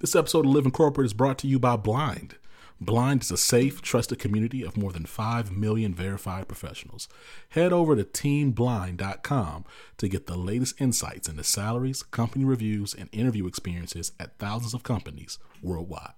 [0.00, 2.36] This episode of Living Corporate is brought to you by Blind.
[2.80, 7.08] Blind is a safe, trusted community of more than 5 million verified professionals.
[7.48, 9.64] Head over to teamblind.com
[9.96, 14.84] to get the latest insights into salaries, company reviews, and interview experiences at thousands of
[14.84, 16.12] companies worldwide.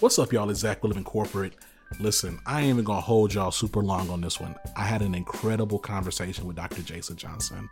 [0.00, 0.48] What's up, y'all?
[0.48, 1.54] It's Zach Living Corporate.
[1.98, 4.54] Listen, I ain't even gonna hold y'all super long on this one.
[4.76, 6.82] I had an incredible conversation with Dr.
[6.82, 7.68] Jason Johnson.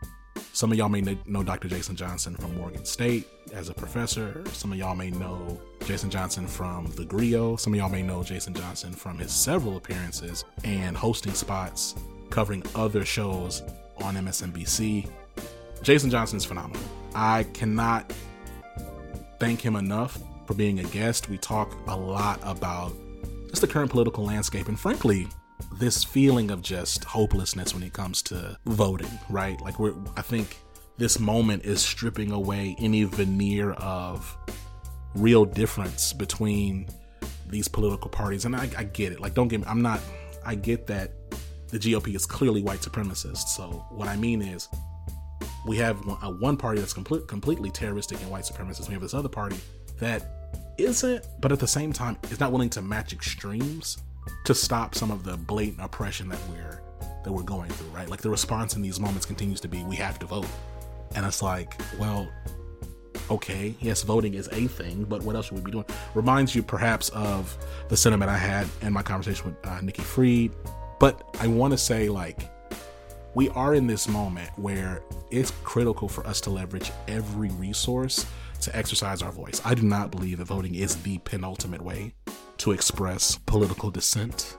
[0.52, 1.69] Some of y'all may know Dr.
[1.69, 4.42] Jason Johnson from Morgan State as a professor.
[4.47, 7.55] Some of y'all may know Jason Johnson from The Grio.
[7.55, 11.95] Some of y'all may know Jason Johnson from his several appearances and hosting spots
[12.30, 13.62] covering other shows
[13.98, 15.08] on MSNBC.
[15.80, 16.83] Jason Johnson is phenomenal.
[17.14, 18.12] I cannot
[19.38, 21.28] thank him enough for being a guest.
[21.28, 22.92] We talk a lot about
[23.48, 25.28] just the current political landscape and, frankly,
[25.78, 29.61] this feeling of just hopelessness when it comes to voting, right?
[29.61, 30.58] Like, we're, I think
[30.98, 34.36] this moment is stripping away any veneer of
[35.14, 36.89] real difference between
[37.48, 38.44] these political parties.
[38.44, 39.20] And I, I get it.
[39.20, 40.00] Like, don't get me, I'm not,
[40.44, 41.12] I get that
[41.69, 43.48] the GOP is clearly white supremacist.
[43.48, 44.69] So, what I mean is,
[45.67, 48.89] we have one, one party that's complete, completely terroristic and white supremacist.
[48.89, 49.56] We have this other party
[49.98, 50.36] that
[50.78, 53.98] isn't, but at the same time, is not willing to match extremes
[54.44, 56.83] to stop some of the blatant oppression that we're
[57.24, 58.08] that we're going through, right?
[58.08, 60.46] Like the response in these moments continues to be, we have to vote.
[61.16, 62.28] And it's like, well,
[63.30, 65.84] okay, yes, voting is a thing, but what else should we be doing?
[66.14, 67.56] Reminds you perhaps of
[67.88, 70.52] the sentiment I had in my conversation with uh, Nikki Fried.
[71.00, 72.48] But I want to say, like,
[73.34, 78.24] we are in this moment where it's critical for us to leverage every resource
[78.62, 79.60] to exercise our voice.
[79.64, 82.14] I do not believe that voting is the penultimate way
[82.58, 84.56] to express political dissent.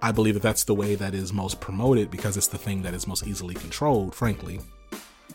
[0.00, 2.94] I believe that that's the way that is most promoted because it's the thing that
[2.94, 4.60] is most easily controlled, frankly.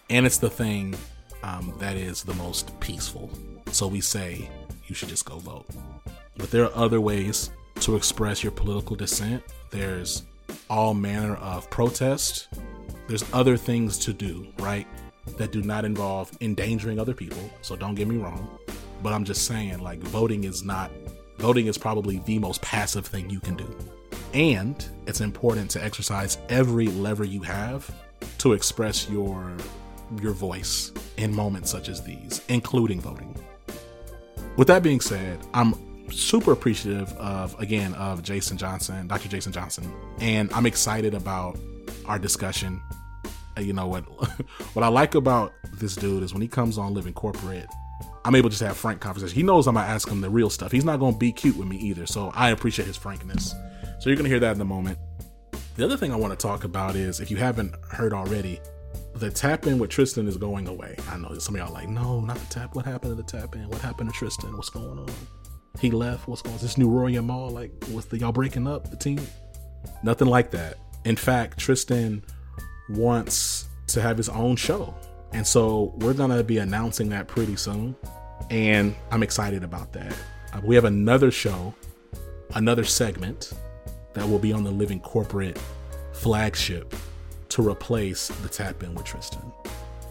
[0.09, 0.95] And it's the thing
[1.43, 3.29] um, that is the most peaceful.
[3.71, 4.49] So we say
[4.87, 5.67] you should just go vote.
[6.37, 7.51] But there are other ways
[7.81, 9.43] to express your political dissent.
[9.69, 10.23] There's
[10.69, 12.47] all manner of protest.
[13.07, 14.87] There's other things to do, right?
[15.37, 17.49] That do not involve endangering other people.
[17.61, 18.57] So don't get me wrong.
[19.03, 20.91] But I'm just saying, like, voting is not,
[21.37, 23.77] voting is probably the most passive thing you can do.
[24.33, 27.89] And it's important to exercise every lever you have
[28.39, 29.55] to express your
[30.21, 33.35] your voice in moments such as these, including voting.
[34.55, 35.75] With that being said, I'm
[36.09, 39.29] super appreciative of again of Jason Johnson, Dr.
[39.29, 41.57] Jason Johnson, and I'm excited about
[42.05, 42.81] our discussion
[43.57, 44.01] Uh, you know what
[44.73, 47.67] what I like about this dude is when he comes on Living Corporate,
[48.23, 49.35] I'm able to just have frank conversation.
[49.35, 50.71] He knows I'm gonna ask him the real stuff.
[50.71, 52.05] He's not gonna be cute with me either.
[52.05, 53.55] So I appreciate his frankness.
[53.99, 54.99] So you're gonna hear that in a moment.
[55.75, 58.59] The other thing I want to talk about is if you haven't heard already,
[59.15, 60.95] the tap in with Tristan is going away.
[61.09, 62.75] I know some of y'all like, no, not the tap.
[62.75, 63.67] What happened to the tap in?
[63.69, 64.55] What happened to Tristan?
[64.55, 65.09] What's going on?
[65.79, 66.27] He left.
[66.27, 66.57] What's going on?
[66.57, 67.49] Is this new Roy and Mal?
[67.49, 69.19] Like, was the y'all breaking up the team?
[70.03, 70.77] Nothing like that.
[71.05, 72.23] In fact, Tristan
[72.89, 74.93] wants to have his own show.
[75.33, 77.95] And so we're going to be announcing that pretty soon.
[78.49, 80.13] And I'm excited about that.
[80.53, 81.73] Uh, we have another show,
[82.55, 83.53] another segment
[84.13, 85.59] that will be on the Living Corporate
[86.13, 86.95] flagship
[87.49, 89.51] to replace the Tap In with Tristan.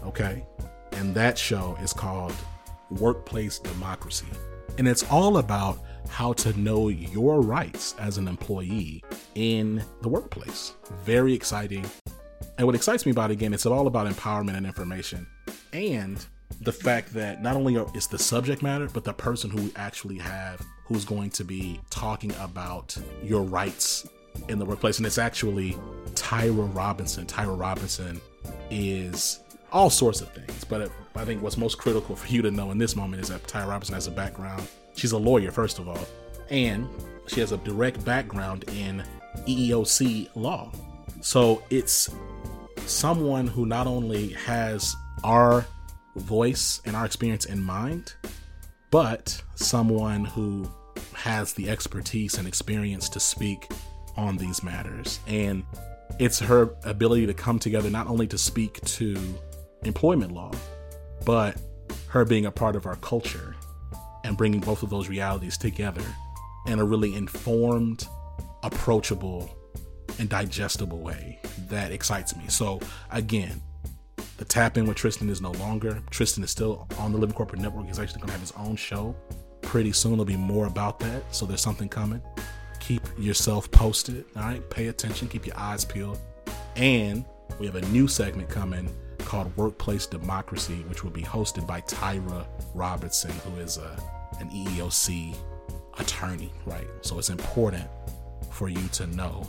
[0.05, 0.45] Okay?
[0.93, 2.33] And that show is called
[2.89, 4.27] Workplace Democracy.
[4.77, 9.03] And it's all about how to know your rights as an employee
[9.35, 10.73] in the workplace.
[11.03, 11.85] Very exciting.
[12.57, 15.27] And what excites me about it again, it's all about empowerment and information.
[15.73, 16.25] And
[16.61, 20.17] the fact that not only is the subject matter, but the person who we actually
[20.17, 24.07] have who's going to be talking about your rights
[24.47, 24.97] in the workplace.
[24.97, 25.77] And it's actually
[26.13, 27.25] Tyra Robinson.
[27.25, 28.21] Tyra Robinson
[28.71, 29.39] is
[29.71, 32.77] all sorts of things, but I think what's most critical for you to know in
[32.77, 34.65] this moment is that Tyra Robinson has a background.
[34.95, 36.07] She's a lawyer, first of all,
[36.49, 36.87] and
[37.27, 39.03] she has a direct background in
[39.45, 40.71] EEOC law.
[41.21, 42.09] So it's
[42.85, 45.65] someone who not only has our
[46.15, 48.13] voice and our experience in mind,
[48.91, 50.69] but someone who
[51.13, 53.69] has the expertise and experience to speak
[54.15, 55.19] on these matters.
[55.27, 55.63] And
[56.19, 59.17] it's her ability to come together not only to speak to
[59.83, 60.51] employment law,
[61.25, 61.57] but
[62.09, 63.55] her being a part of our culture
[64.23, 66.03] and bringing both of those realities together
[66.67, 68.07] in a really informed,
[68.63, 69.49] approachable,
[70.19, 72.45] and digestible way that excites me.
[72.47, 72.79] So
[73.11, 73.61] again,
[74.37, 76.01] the tap in with Tristan is no longer.
[76.11, 77.87] Tristan is still on the Living Corporate Network.
[77.87, 79.15] He's actually going to have his own show
[79.67, 81.23] pretty soon there'll be more about that.
[81.35, 82.21] So there's something coming.
[82.79, 84.25] Keep yourself posted.
[84.35, 84.67] All right.
[84.69, 85.27] Pay attention.
[85.27, 86.19] Keep your eyes peeled.
[86.77, 87.25] And
[87.59, 88.89] we have a new segment coming
[89.19, 94.01] called Workplace Democracy, which will be hosted by Tyra Robertson, who is a,
[94.39, 95.35] an EEOC
[95.99, 96.87] attorney, right?
[97.01, 97.85] So it's important
[98.51, 99.45] for you to know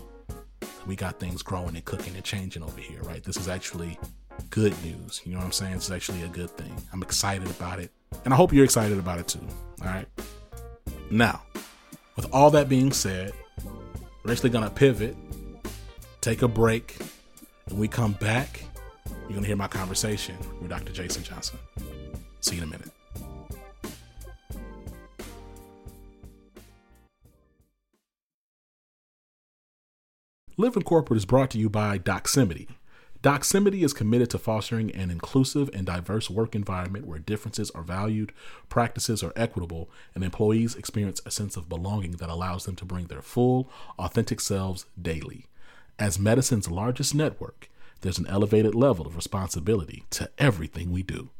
[0.88, 3.22] we got things growing and cooking and changing over here, right?
[3.22, 3.98] This is actually
[4.48, 5.20] good news.
[5.24, 5.74] You know what I'm saying?
[5.74, 6.74] It's actually a good thing.
[6.94, 7.92] I'm excited about it.
[8.24, 9.46] And I hope you're excited about it too.
[9.82, 10.08] All right.
[11.10, 11.42] Now,
[12.16, 13.34] with all that being said,
[14.24, 15.14] we're actually going to pivot,
[16.22, 16.96] take a break,
[17.66, 18.64] and we come back.
[19.06, 20.92] You're going to hear my conversation with Dr.
[20.92, 21.58] Jason Johnson.
[22.40, 22.90] See you in a minute.
[30.60, 32.66] Living Corporate is brought to you by Doximity.
[33.22, 38.32] Doximity is committed to fostering an inclusive and diverse work environment where differences are valued,
[38.68, 43.06] practices are equitable, and employees experience a sense of belonging that allows them to bring
[43.06, 43.70] their full,
[44.00, 45.46] authentic selves daily.
[45.96, 47.70] As medicine's largest network,
[48.00, 51.30] there's an elevated level of responsibility to everything we do.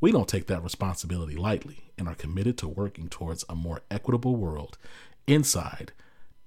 [0.00, 4.34] We don't take that responsibility lightly and are committed to working towards a more equitable
[4.34, 4.78] world
[5.28, 5.92] inside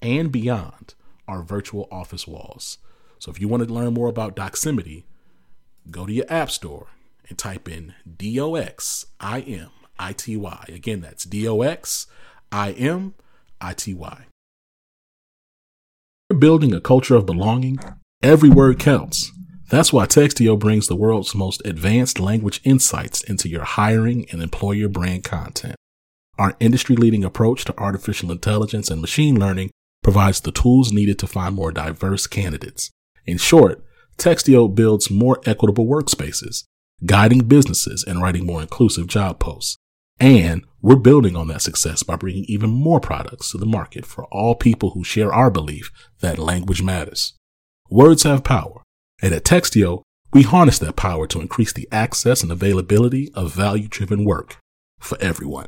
[0.02, 0.94] and beyond
[1.28, 2.78] our virtual office walls.
[3.20, 5.04] So if you want to learn more about Doximity,
[5.90, 6.88] go to your app store
[7.30, 9.70] and type in D O X I M
[10.00, 10.66] I T Y.
[10.70, 12.08] Again, that's D O X
[12.52, 13.16] I M
[13.60, 14.26] I T Y.
[16.30, 17.80] You're building a culture of belonging.
[18.22, 19.32] Every word counts.
[19.70, 24.88] That's why Textio brings the world's most advanced language insights into your hiring and employer
[24.88, 25.76] brand content.
[26.38, 29.72] Our industry leading approach to artificial intelligence and machine learning
[30.08, 32.92] provides the tools needed to find more diverse candidates.
[33.26, 33.84] In short,
[34.18, 36.64] Textio builds more equitable workspaces,
[37.06, 39.76] guiding businesses and writing more inclusive job posts.
[40.18, 44.24] And we're building on that success by bringing even more products to the market for
[44.28, 47.34] all people who share our belief that language matters.
[47.90, 48.84] Words have power,
[49.22, 53.90] and at Textio, we harness that power to increase the access and availability of value
[53.90, 54.56] driven work
[55.02, 55.68] for everyone.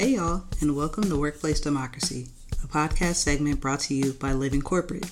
[0.00, 2.28] Hey, y'all, and welcome to Workplace Democracy,
[2.62, 5.10] a podcast segment brought to you by Living Corporate.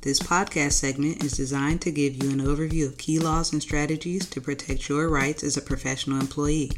[0.00, 4.24] This podcast segment is designed to give you an overview of key laws and strategies
[4.30, 6.72] to protect your rights as a professional employee.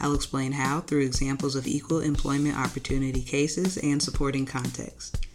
[0.00, 5.26] I'll explain how through examples of equal employment opportunity cases and supporting context.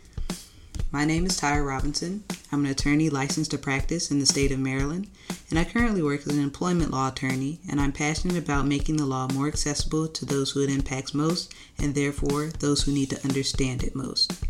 [0.91, 2.23] My name is Tyra Robinson.
[2.51, 5.07] I'm an attorney licensed to practice in the state of Maryland,
[5.49, 9.05] and I currently work as an employment law attorney, and I'm passionate about making the
[9.05, 13.23] law more accessible to those who it impacts most, and therefore those who need to
[13.25, 14.45] understand it most.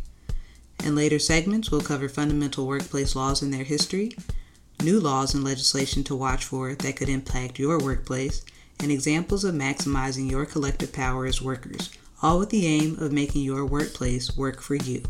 [0.84, 4.16] In later segments, we'll cover fundamental workplace laws and their history,
[4.84, 8.46] new laws and legislation to watch for that could impact your workplace,
[8.80, 11.90] and examples of maximizing your collective power as workers,
[12.22, 15.02] all with the aim of making your workplace work for you.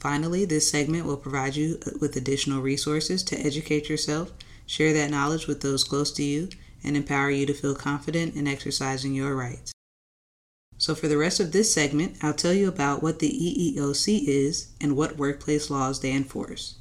[0.00, 4.32] Finally, this segment will provide you uh, with additional resources to educate yourself,
[4.66, 6.48] share that knowledge with those close to you,
[6.84, 9.72] and empower you to feel confident in exercising your rights.
[10.76, 14.68] So, for the rest of this segment, I'll tell you about what the EEOC is
[14.80, 16.78] and what workplace laws they enforce.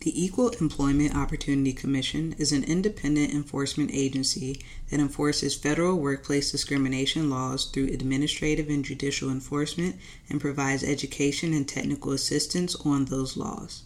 [0.00, 7.28] The Equal Employment Opportunity Commission is an independent enforcement agency that enforces federal workplace discrimination
[7.28, 9.96] laws through administrative and judicial enforcement
[10.30, 13.82] and provides education and technical assistance on those laws.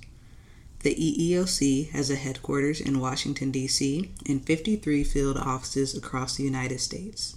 [0.85, 6.79] The EEOC has a headquarters in Washington, D.C., and 53 field offices across the United
[6.79, 7.35] States.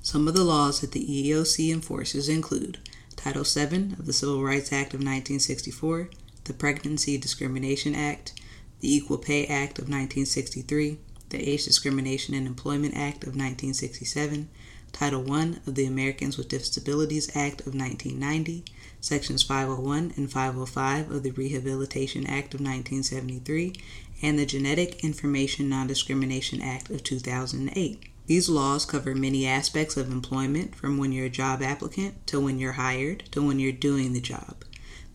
[0.00, 2.78] Some of the laws that the EEOC enforces include
[3.16, 6.08] Title VII of the Civil Rights Act of 1964
[6.46, 8.40] the Pregnancy Discrimination Act,
[8.80, 10.98] the Equal Pay Act of 1963,
[11.28, 14.48] the Age Discrimination in Employment Act of 1967,
[14.92, 18.64] Title I of the Americans with Disabilities Act of 1990,
[19.00, 23.74] Sections 501 and 505 of the Rehabilitation Act of 1973,
[24.22, 28.04] and the Genetic Information Non Discrimination Act of 2008.
[28.26, 32.58] These laws cover many aspects of employment from when you're a job applicant to when
[32.58, 34.64] you're hired to when you're doing the job.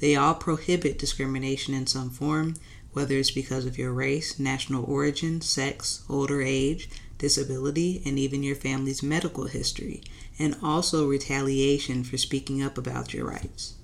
[0.01, 2.55] They all prohibit discrimination in some form,
[2.91, 6.89] whether it's because of your race, national origin, sex, older age,
[7.19, 10.01] disability, and even your family's medical history,
[10.39, 13.75] and also retaliation for speaking up about your rights.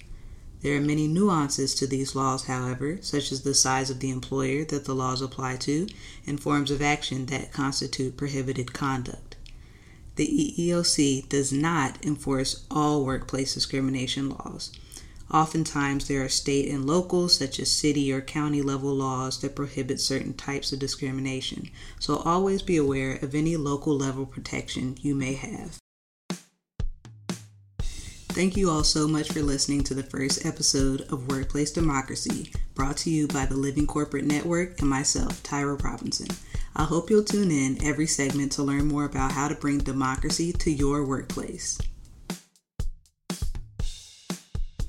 [0.62, 4.66] There are many nuances to these laws, however, such as the size of the employer
[4.66, 5.88] that the laws apply to
[6.26, 9.36] and forms of action that constitute prohibited conduct.
[10.16, 14.72] The EEOC does not enforce all workplace discrimination laws
[15.32, 20.00] Oftentimes, there are state and local, such as city or county level laws that prohibit
[20.00, 21.70] certain types of discrimination,
[22.00, 25.78] so always be aware of any local level protection you may have.
[28.38, 32.96] Thank you all so much for listening to the first episode of Workplace Democracy, brought
[32.98, 36.28] to you by the Living Corporate Network and myself, Tyra Robinson.
[36.76, 40.54] I hope you'll tune in every segment to learn more about how to bring democracy
[40.54, 41.80] to your workplace.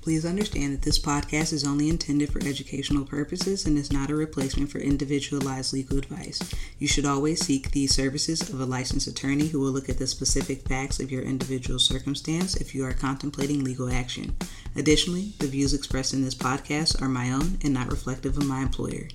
[0.08, 4.14] Please understand that this podcast is only intended for educational purposes and is not a
[4.14, 6.40] replacement for individualized legal advice.
[6.78, 10.06] You should always seek the services of a licensed attorney who will look at the
[10.06, 14.34] specific facts of your individual circumstance if you are contemplating legal action.
[14.74, 18.62] Additionally, the views expressed in this podcast are my own and not reflective of my
[18.62, 19.08] employer.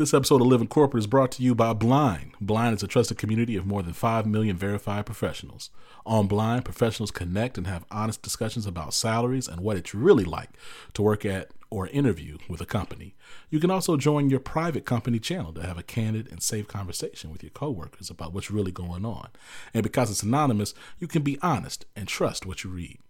[0.00, 2.32] This episode of Living Corporate is brought to you by Blind.
[2.40, 5.68] Blind is a trusted community of more than 5 million verified professionals.
[6.06, 10.48] On Blind, professionals connect and have honest discussions about salaries and what it's really like
[10.94, 13.14] to work at or interview with a company.
[13.50, 17.30] You can also join your private company channel to have a candid and safe conversation
[17.30, 19.28] with your coworkers about what's really going on.
[19.74, 23.00] And because it's anonymous, you can be honest and trust what you read.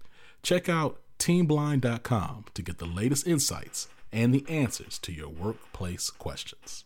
[0.42, 6.84] Check out teamblind.com to get the latest insights and the answers to your workplace questions.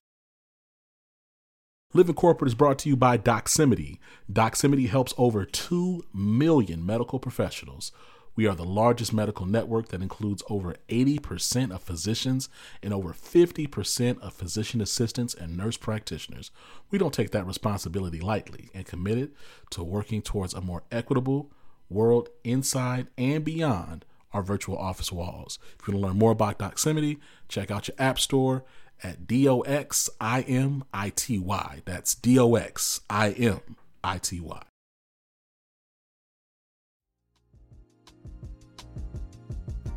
[1.93, 3.99] Living Corporate is brought to you by Doximity.
[4.31, 7.93] Doximity helps over 2 million medical professionals.
[8.35, 12.49] We are the largest medical network that includes over 80% of physicians
[12.83, 16.51] and over 50% of physician assistants and nurse practitioners.
[16.91, 19.31] We don't take that responsibility lightly and committed
[19.71, 21.53] to working towards a more equitable
[21.89, 24.05] world inside and beyond
[24.35, 25.59] our virtual office walls.
[25.81, 28.65] If you want to learn more about Doximity, check out your app store
[29.03, 31.83] at D O X I M I T Y.
[31.87, 33.61] That's D O X I M
[34.03, 34.63] I T Y.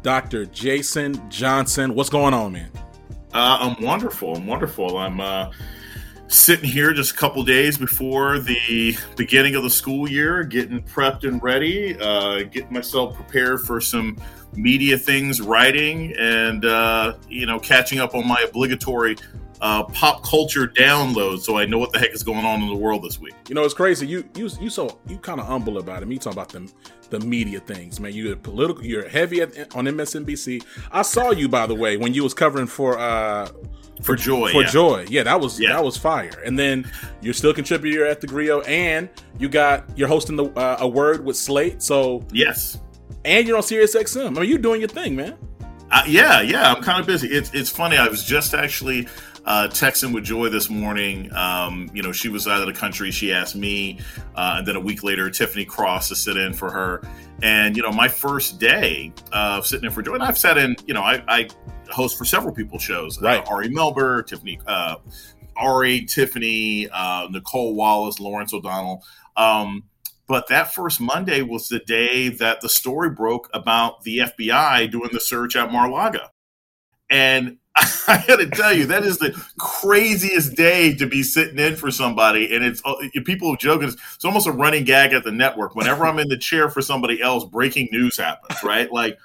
[0.03, 0.45] Dr.
[0.45, 2.71] Jason Johnson, what's going on, man?
[3.33, 4.35] Uh, I'm wonderful.
[4.35, 4.97] I'm wonderful.
[4.97, 5.51] I'm uh,
[6.27, 11.27] sitting here just a couple days before the beginning of the school year, getting prepped
[11.27, 14.17] and ready, uh, getting myself prepared for some
[14.53, 19.15] media things, writing, and uh, you know, catching up on my obligatory
[19.61, 22.75] uh, pop culture download, so I know what the heck is going on in the
[22.75, 23.33] world this week.
[23.49, 24.05] You know, it's crazy.
[24.05, 26.07] You you you so you kind of humble about it.
[26.07, 26.71] Me talking about the
[27.09, 28.13] the media things, man.
[28.13, 28.85] You're political.
[28.85, 30.63] You're heavy at, on MSNBC.
[30.91, 32.97] I saw you by the way when you was covering for.
[32.97, 33.49] uh
[34.01, 34.67] for joy for yeah.
[34.67, 35.73] joy yeah that was yeah.
[35.73, 36.89] that was fire and then
[37.21, 41.25] you're still contributor at the grio and you got you're hosting the uh, a word
[41.25, 42.77] with slate so yes
[43.27, 44.27] and you're on Sirius XM.
[44.27, 45.37] I mean, you're doing your thing, man.
[45.91, 47.27] Uh, yeah, yeah, I'm kind of busy.
[47.27, 47.97] It's it's funny.
[47.97, 49.07] I was just actually
[49.45, 51.31] uh, texting with Joy this morning.
[51.33, 53.09] Um, you know, she was out of the country.
[53.11, 53.99] She asked me,
[54.35, 57.01] uh, and then a week later, Tiffany Cross to sit in for her.
[57.41, 60.75] And you know, my first day of sitting in for Joy, and I've sat in.
[60.87, 61.47] You know, I, I
[61.89, 63.21] host for several people's shows.
[63.21, 64.95] Uh, right, Ari Melber, Tiffany, uh,
[65.55, 69.03] Ari, Tiffany, uh, Nicolle Wallace, Lawrence O'Donnell.
[69.35, 69.83] Um,
[70.27, 75.09] but that first Monday was the day that the story broke about the FBI doing
[75.13, 76.27] the search at Mar-a-Lago.
[77.09, 77.57] And
[78.07, 81.91] I got to tell you, that is the craziest day to be sitting in for
[81.91, 82.53] somebody.
[82.53, 83.89] And it's uh, people are joking.
[83.89, 85.75] It's almost a running gag at the network.
[85.75, 88.91] Whenever I'm in the chair for somebody else, breaking news happens, right?
[88.91, 89.17] Like,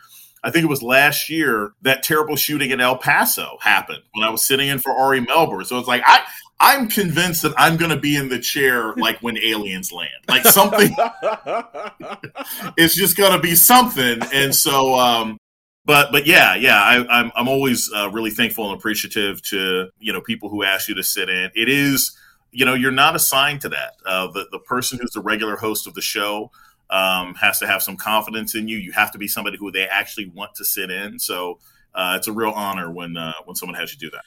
[0.44, 4.30] I think it was last year that terrible shooting in El Paso happened when I
[4.30, 5.64] was sitting in for Ari Melber.
[5.64, 6.22] So it's like I
[6.62, 10.10] I'm convinced that I'm going to be in the chair like when aliens land.
[10.28, 10.94] Like something,
[12.76, 14.20] it's just going to be something.
[14.32, 15.38] And so, um,
[15.84, 19.88] but but yeah, yeah, I, am I'm, I'm always uh, really thankful and appreciative to
[19.98, 21.50] you know people who ask you to sit in.
[21.56, 22.16] It is
[22.52, 23.94] you know you're not assigned to that.
[24.06, 26.52] Uh, the the person who's the regular host of the show
[26.92, 28.76] um, has to have some confidence in you.
[28.76, 31.18] You have to be somebody who they actually want to sit in.
[31.18, 31.58] So
[31.94, 34.24] uh, it's a real honor when uh, when someone has you do that.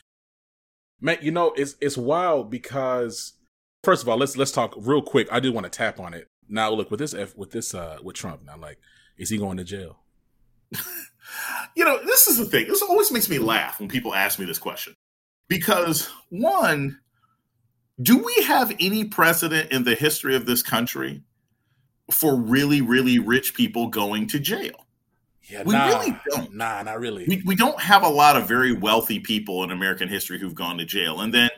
[1.00, 3.34] Man, you know, it's it's wild because
[3.84, 5.28] first of all, let's let's talk real quick.
[5.32, 6.28] I do want to tap on it.
[6.50, 8.80] Now look with this F with this uh with Trump now, like,
[9.18, 10.00] is he going to jail?
[11.76, 12.68] you know, this is the thing.
[12.68, 14.96] This always makes me laugh when people ask me this question.
[15.48, 17.00] Because one,
[18.02, 21.22] do we have any precedent in the history of this country
[22.12, 24.86] for really, really rich people going to jail?
[25.50, 26.56] Yeah, we nah, really don't.
[26.56, 27.26] Nah, not really.
[27.28, 30.78] We, we don't have a lot of very wealthy people in American history who've gone
[30.80, 31.22] to jail.
[31.22, 31.50] And then,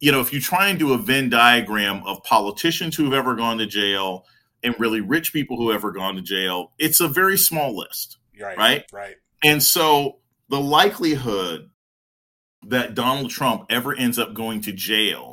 [0.00, 3.58] you know, if you try and do a Venn diagram of politicians who've ever gone
[3.58, 4.26] to jail
[4.62, 8.18] and really rich people who have ever gone to jail, it's a very small list.
[8.40, 8.56] Right.
[8.56, 8.84] Right.
[8.92, 9.16] Right.
[9.42, 10.18] And so
[10.48, 11.68] the likelihood
[12.68, 15.31] that Donald Trump ever ends up going to jail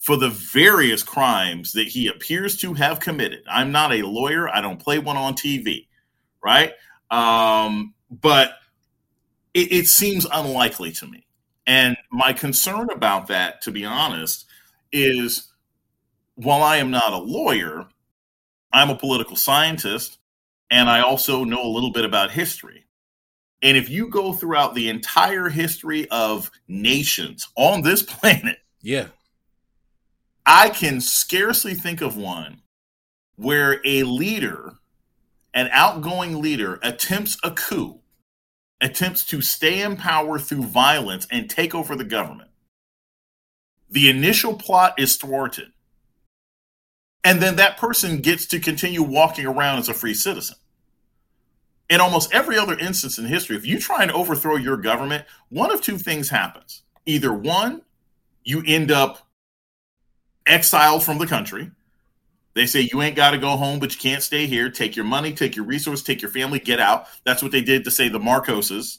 [0.00, 3.42] for the various crimes that he appears to have committed.
[3.48, 4.48] I'm not a lawyer.
[4.48, 5.86] I don't play one on TV.
[6.42, 6.72] right?
[7.10, 8.52] Um, but
[9.52, 11.26] it, it seems unlikely to me.
[11.66, 14.46] And my concern about that, to be honest,
[14.90, 15.52] is
[16.34, 17.86] while I am not a lawyer,
[18.72, 20.18] I'm a political scientist
[20.70, 22.86] and I also know a little bit about history.
[23.62, 29.08] And if you go throughout the entire history of nations on this planet, yeah,
[30.52, 32.62] I can scarcely think of one
[33.36, 34.72] where a leader,
[35.54, 38.00] an outgoing leader, attempts a coup,
[38.80, 42.50] attempts to stay in power through violence and take over the government.
[43.88, 45.68] The initial plot is thwarted.
[47.22, 50.56] And then that person gets to continue walking around as a free citizen
[51.88, 55.70] in almost every other instance in history, if you try and overthrow your government, one
[55.70, 56.82] of two things happens.
[57.06, 57.82] Either one,
[58.42, 59.29] you end up
[60.50, 61.70] exiled from the country.
[62.54, 64.70] They say you ain't got to go home, but you can't stay here.
[64.70, 67.06] Take your money, take your resources, take your family, get out.
[67.24, 68.98] That's what they did to say the Marcoses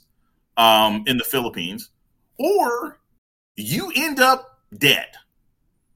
[0.55, 1.89] um, in the Philippines.
[2.39, 2.98] Or
[3.58, 5.10] you end up dead,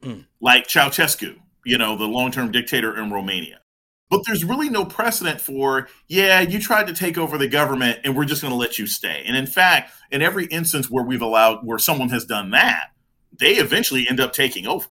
[0.03, 0.25] mm.
[0.41, 3.62] like Ceausescu, you know, the long term dictator in Romania.
[4.09, 8.15] But there's really no precedent for, yeah, you tried to take over the government and
[8.15, 9.24] we're just going to let you stay.
[9.25, 12.91] And in fact, in every instance where we've allowed, where someone has done that,
[13.38, 14.88] they eventually end up taking over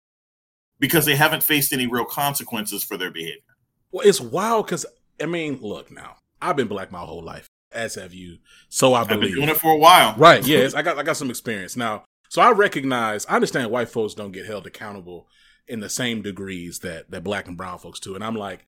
[0.84, 3.40] because they haven't faced any real consequences for their behavior.
[3.94, 4.86] Well, it's wild because,
[5.22, 8.40] I mean, look now, I've been black my whole life, as have you.
[8.68, 9.14] So I believe.
[9.14, 10.14] I've been doing it for a while.
[10.18, 10.46] Right.
[10.48, 10.74] Yes.
[10.74, 11.78] I got, I got some experience.
[11.78, 15.30] Now, so I recognize, I understand white folks don't get held accountable
[15.70, 18.14] in the same degrees that, that black and brown folks do.
[18.14, 18.66] And I'm like,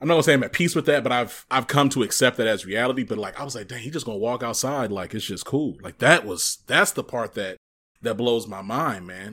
[0.00, 2.36] I'm not gonna say I'm at peace with that, but I've I've come to accept
[2.36, 3.02] that as reality.
[3.02, 5.76] But like I was like, dang, he just gonna walk outside like it's just cool.
[5.82, 7.56] Like that was that's the part that
[8.02, 9.32] that blows my mind, man.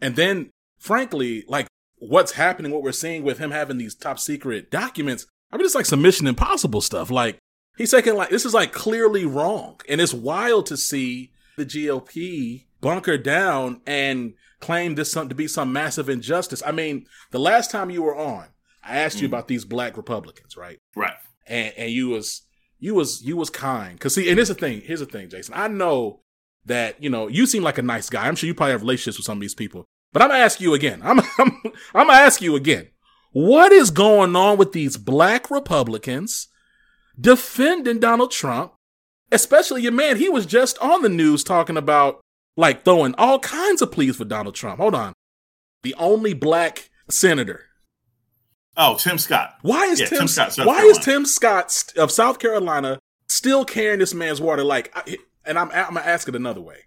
[0.00, 1.66] And then frankly, like
[1.96, 5.74] what's happening, what we're seeing with him having these top secret documents, I mean it's
[5.74, 7.10] like some Mission Impossible stuff.
[7.10, 7.38] Like
[7.76, 9.80] he's taking like this is like clearly wrong.
[9.88, 15.72] And it's wild to see the GOP bunker down and claim this to be some
[15.72, 16.62] massive injustice.
[16.64, 18.46] I mean, the last time you were on,
[18.82, 19.22] I asked mm.
[19.22, 20.78] you about these black Republicans, right?
[20.94, 21.16] Right.
[21.46, 22.42] And and you was
[22.78, 23.98] you was you was kind.
[23.98, 25.54] Cause see, and here's the thing, here's the thing, Jason.
[25.56, 26.20] I know
[26.66, 28.26] that, you know, you seem like a nice guy.
[28.26, 29.84] I'm sure you probably have relationships with some of these people.
[30.12, 31.00] But I'm gonna ask you again.
[31.04, 31.60] I'm I'm,
[31.94, 32.88] I'm gonna ask you again.
[33.32, 36.48] What is going on with these black Republicans
[37.20, 38.72] defending Donald Trump?
[39.30, 42.20] Especially your man, he was just on the news talking about
[42.56, 44.80] like throwing all kinds of pleas for Donald Trump.
[44.80, 45.12] Hold on.
[45.82, 47.68] The only black senator
[48.80, 49.56] Oh, Tim Scott.
[49.62, 50.52] Why is yeah, Tim, Tim, Scott?
[50.52, 50.98] South why Carolina.
[50.98, 54.62] is Tim Scott of South Carolina still carrying this man's water?
[54.62, 54.96] Like,
[55.44, 56.84] and I'm I'm gonna ask it another way.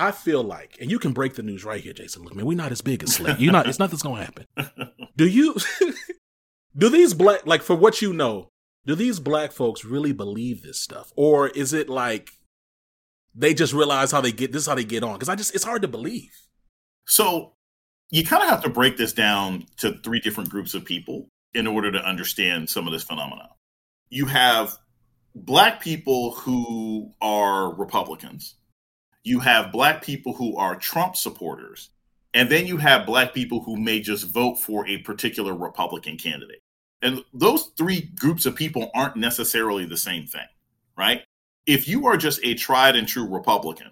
[0.00, 2.22] I feel like, and you can break the news right here, Jason.
[2.22, 3.38] Look, man, we're not as big as Slick.
[3.38, 3.68] You're not.
[3.68, 4.46] It's nothing's gonna happen.
[5.16, 5.56] Do you?
[6.76, 8.48] do these black like for what you know?
[8.86, 12.30] Do these black folks really believe this stuff, or is it like
[13.34, 14.62] they just realize how they get this?
[14.62, 15.14] Is how they get on?
[15.14, 16.32] Because I just it's hard to believe.
[17.06, 17.52] So
[18.10, 21.66] you kind of have to break this down to three different groups of people in
[21.66, 23.48] order to understand some of this phenomenon.
[24.08, 24.78] You have
[25.34, 28.54] black people who are Republicans,
[29.22, 31.90] you have black people who are Trump supporters,
[32.32, 36.62] and then you have black people who may just vote for a particular Republican candidate.
[37.02, 40.46] And those three groups of people aren't necessarily the same thing,
[40.96, 41.22] right?
[41.66, 43.90] If you are just a tried and true Republican,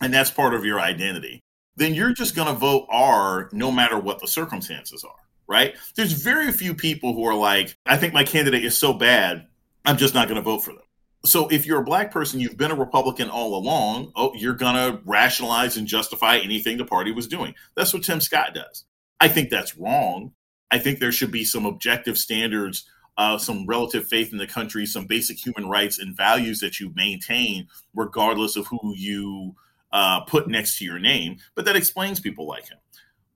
[0.00, 1.40] and that's part of your identity,
[1.76, 5.14] then you're just going to vote R no matter what the circumstances are,
[5.46, 5.74] right?
[5.94, 9.46] There's very few people who are like, I think my candidate is so bad,
[9.84, 10.82] I'm just not going to vote for them.
[11.26, 15.00] So if you're a black person, you've been a Republican all along, oh, you're to
[15.04, 17.54] rationalize and justify anything the party was doing.
[17.74, 18.84] That's what Tim Scott does.
[19.20, 20.32] I think that's wrong.
[20.70, 24.86] I think there should be some objective standards, uh, some relative faith in the country,
[24.86, 29.54] some basic human rights and values that you maintain, regardless of who you
[29.92, 32.78] uh, put next to your name, but that explains people like him.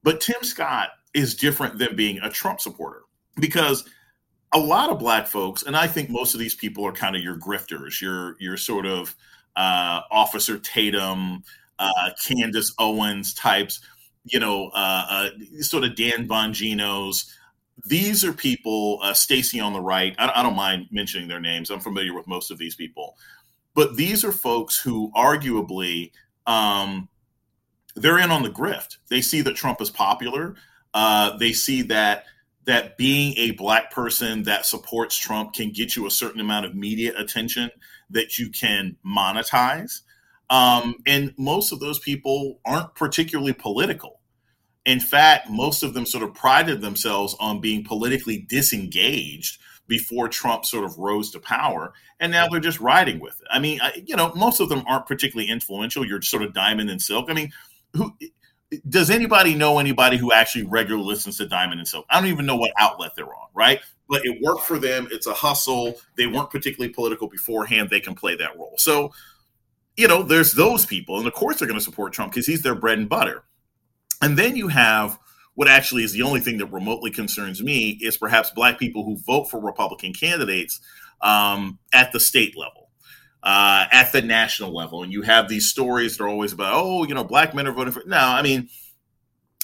[0.03, 3.03] But Tim Scott is different than being a Trump supporter
[3.37, 3.85] because
[4.53, 7.23] a lot of black folks, and I think most of these people are kind of
[7.23, 9.15] your grifters, your your sort of
[9.57, 11.43] uh, Officer Tatum,
[11.79, 13.81] uh, Candace Owens types,
[14.25, 15.29] you know, uh, uh,
[15.61, 17.31] sort of Dan Bonginos.
[17.87, 20.15] These are people, uh, Stacy on the right.
[20.19, 21.71] I, I don't mind mentioning their names.
[21.71, 23.17] I'm familiar with most of these people,
[23.75, 26.11] but these are folks who arguably
[26.47, 27.09] um,
[27.95, 28.99] they're in on the grift.
[29.09, 30.57] They see that Trump is popular.
[30.93, 32.25] Uh, they see that
[32.65, 36.75] that being a black person that supports Trump can get you a certain amount of
[36.75, 37.71] media attention
[38.11, 40.01] that you can monetize.
[40.51, 44.21] Um, and most of those people aren't particularly political.
[44.85, 50.65] In fact, most of them sort of prided themselves on being politically disengaged before Trump
[50.65, 53.47] sort of rose to power, and now they're just riding with it.
[53.51, 56.07] I mean, I, you know, most of them aren't particularly influential.
[56.07, 57.29] You're sort of diamond and silk.
[57.29, 57.53] I mean,
[57.93, 58.17] who
[58.89, 62.07] does anybody know anybody who actually regularly listens to Diamond and Silk?
[62.11, 63.81] I don't even know what outlet they're on, right?
[64.09, 65.09] But it worked for them.
[65.11, 65.97] It's a hustle.
[66.17, 67.91] They weren't particularly political beforehand.
[67.91, 68.75] They can play that role.
[68.77, 69.13] So,
[69.97, 72.63] you know, there's those people, and of course they're going to support Trump because he's
[72.63, 73.45] their bread and butter.
[74.23, 75.19] And then you have
[75.55, 79.19] what actually is the only thing that remotely concerns me is perhaps black people who
[79.19, 80.81] vote for Republican candidates
[81.21, 82.80] um, at the state level.
[83.43, 87.05] Uh, at the national level, and you have these stories that are always about, oh,
[87.05, 88.03] you know, black men are voting for.
[88.05, 88.69] No, I mean,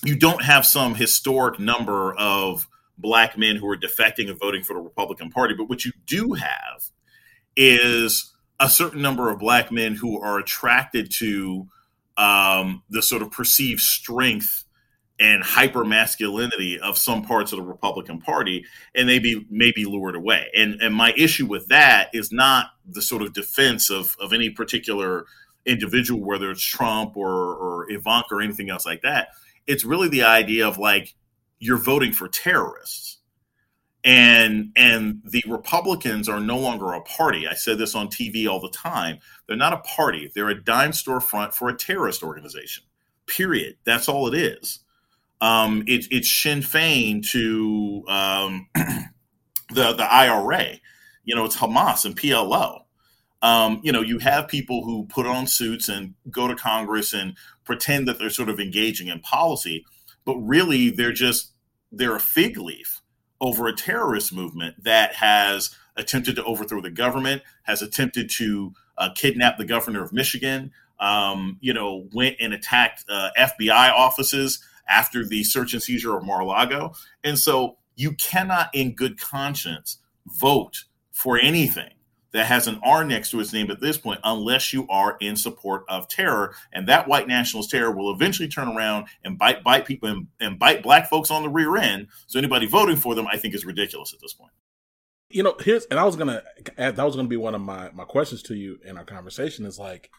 [0.02, 2.66] you don't have some historic number of
[2.98, 6.32] black men who are defecting and voting for the Republican Party, but what you do
[6.32, 6.90] have
[7.56, 11.66] is a certain number of black men who are attracted to
[12.16, 14.64] um, the sort of perceived strength
[15.18, 19.84] and hyper masculinity of some parts of the Republican Party, and they be may be
[19.84, 20.48] lured away.
[20.54, 24.50] And and my issue with that is not the sort of defense of of any
[24.50, 25.26] particular
[25.64, 29.28] individual, whether it's Trump or or Ivanka or anything else like that.
[29.66, 31.14] It's really the idea of like
[31.58, 33.18] you're voting for terrorists.
[34.04, 37.48] And and the Republicans are no longer a party.
[37.48, 39.18] I said this on TV all the time.
[39.48, 40.30] They're not a party.
[40.32, 42.84] They're a dime store front for a terrorist organization.
[43.26, 43.76] Period.
[43.84, 44.84] That's all it is
[45.40, 50.80] um, it, it's Sinn Fein to um, the the IRA.
[51.24, 52.82] You know, it's Hamas and PLO.
[53.42, 57.36] Um, you know, you have people who put on suits and go to Congress and
[57.64, 59.84] pretend that they're sort of engaging in policy,
[60.24, 61.52] but really they're just
[61.92, 63.02] they're a fig leaf
[63.40, 69.10] over a terrorist movement that has attempted to overthrow the government, has attempted to uh,
[69.14, 70.72] kidnap the governor of Michigan.
[70.98, 76.24] Um, you know, went and attacked uh, FBI offices after the search and seizure of
[76.24, 76.92] Mar-a-Lago.
[77.24, 81.90] And so you cannot, in good conscience, vote for anything
[82.32, 85.36] that has an R next to its name at this point, unless you are in
[85.36, 86.54] support of terror.
[86.72, 90.58] And that white nationalist terror will eventually turn around and bite bite people and, and
[90.58, 92.08] bite black folks on the rear end.
[92.26, 94.52] So anybody voting for them, I think, is ridiculous at this point.
[95.30, 96.42] You know, here's and I was gonna
[96.76, 99.78] that was gonna be one of my my questions to you in our conversation is
[99.78, 100.10] like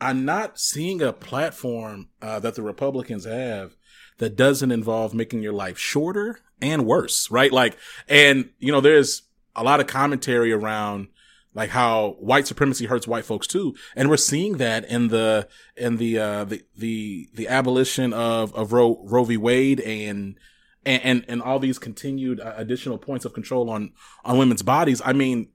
[0.00, 3.76] I'm not seeing a platform uh, that the Republicans have
[4.18, 7.52] that doesn't involve making your life shorter and worse, right?
[7.52, 7.76] Like,
[8.08, 9.22] and you know, there's
[9.56, 11.08] a lot of commentary around
[11.54, 15.96] like how white supremacy hurts white folks too, and we're seeing that in the in
[15.96, 19.36] the uh, the the the abolition of of Roe, Roe v.
[19.36, 20.38] Wade and
[20.86, 23.92] and and, and all these continued uh, additional points of control on
[24.24, 25.02] on women's bodies.
[25.04, 25.48] I mean,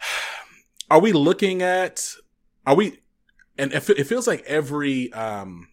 [0.90, 2.14] are we looking at
[2.64, 2.98] are we
[3.58, 5.68] and it, feels like every um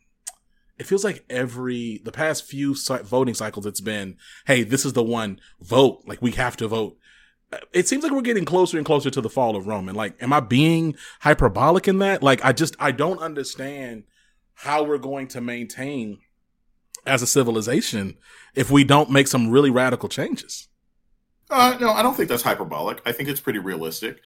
[0.77, 5.03] it feels like every the past few voting cycles it's been hey this is the
[5.03, 6.01] one vote.
[6.05, 6.97] Like we have to vote.
[7.53, 9.95] Uh, it seems like we're getting closer and closer to the fall of rome and
[9.95, 12.23] like am i being hyperbolic in that?
[12.23, 14.03] Like i just i don't understand
[14.55, 16.19] how we're going to maintain
[17.05, 18.17] as a civilization
[18.55, 20.67] if we don't make some really radical changes.
[21.51, 23.01] Uh, no i don't think that's hyperbolic.
[23.05, 24.21] I think it's pretty realistic.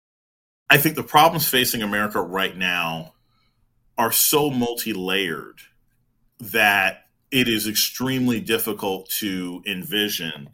[0.71, 3.13] I think the problems facing america right now
[3.99, 5.59] are so multi-layered
[6.39, 10.49] that it is extremely difficult to envision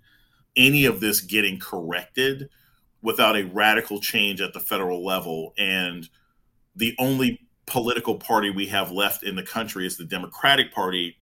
[0.57, 2.49] any of this getting corrected
[3.03, 6.09] without a radical change at the federal level and
[6.75, 11.15] the only political party we have left in the country is the Democratic Party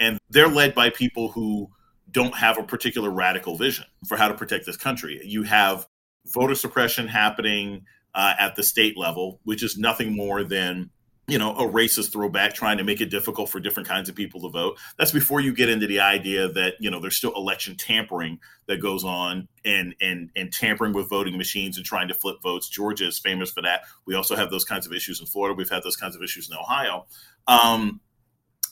[0.00, 1.68] and they're led by people who
[2.10, 5.20] don't have a particular radical vision for how to protect this country.
[5.24, 5.86] You have
[6.26, 10.90] voter suppression happening uh, at the state level, which is nothing more than
[11.26, 14.42] you know, a racist throwback trying to make it difficult for different kinds of people
[14.42, 14.78] to vote.
[14.98, 18.82] That's before you get into the idea that, you know, there's still election tampering that
[18.82, 22.68] goes on and and and tampering with voting machines and trying to flip votes.
[22.68, 23.82] Georgia is famous for that.
[24.04, 25.54] We also have those kinds of issues in Florida.
[25.54, 27.06] We've had those kinds of issues in Ohio.
[27.46, 28.00] Um,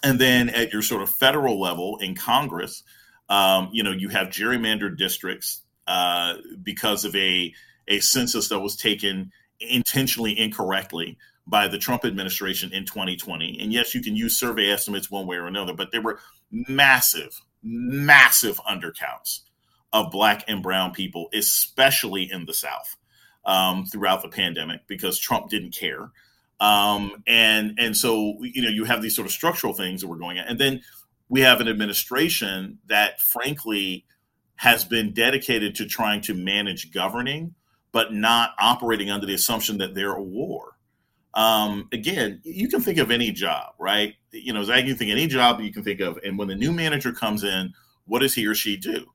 [0.03, 2.83] and then at your sort of federal level in Congress,
[3.31, 7.55] um, you know, you have gerrymandered districts uh, because of a
[7.89, 13.59] a census that was taken intentionally incorrectly by the Trump administration in 2020.
[13.61, 17.41] And yes, you can use survey estimates one way or another, but there were massive,
[17.63, 19.41] massive undercounts
[19.93, 22.97] of black and brown people, especially in the South,
[23.45, 26.11] um, throughout the pandemic because Trump didn't care.
[26.61, 30.17] Um, and and so you know you have these sort of structural things that we're
[30.17, 30.81] going at, and then
[31.33, 34.05] we have an administration that, frankly,
[34.57, 37.55] has been dedicated to trying to manage governing,
[37.91, 40.77] but not operating under the assumption that they're a war.
[41.35, 44.15] Um, again, you can think of any job, right?
[44.33, 46.73] You know, Zach, you think any job you can think of, and when the new
[46.73, 47.73] manager comes in,
[48.07, 49.07] what does he or she do?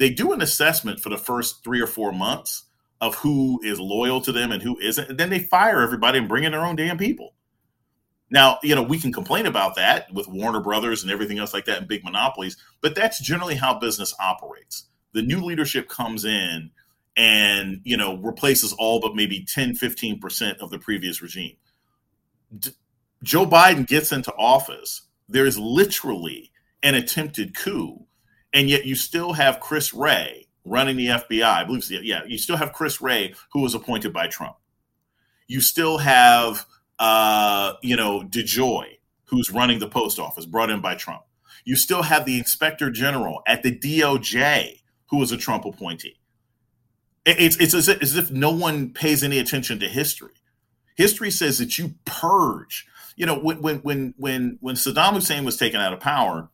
[0.00, 2.64] they do an assessment for the first three or four months
[3.02, 5.10] of who is loyal to them and who isn't.
[5.10, 7.34] And then they fire everybody and bring in their own damn people.
[8.30, 11.66] Now, you know, we can complain about that with Warner Brothers and everything else like
[11.66, 14.86] that and big monopolies, but that's generally how business operates.
[15.12, 16.70] The new leadership comes in
[17.20, 21.54] and, you know, replaces all but maybe 10, 15% of the previous regime.
[22.58, 22.70] D-
[23.22, 25.02] Joe Biden gets into office.
[25.28, 26.50] There's literally
[26.82, 28.06] an attempted coup,
[28.54, 31.44] and yet you still have Chris Wray running the FBI.
[31.44, 34.56] I believe, yeah, you still have Chris Wray, who was appointed by Trump.
[35.46, 36.64] You still have,
[36.98, 41.20] uh, you know, DeJoy, who's running the post office, brought in by Trump.
[41.66, 44.80] You still have the inspector general at the DOJ,
[45.10, 46.19] who was a Trump appointee.
[47.26, 50.32] It's, it's as, if, as if no one pays any attention to history.
[50.96, 52.86] History says that you purge.
[53.16, 56.48] You know, when when when when when Saddam Hussein was taken out of power,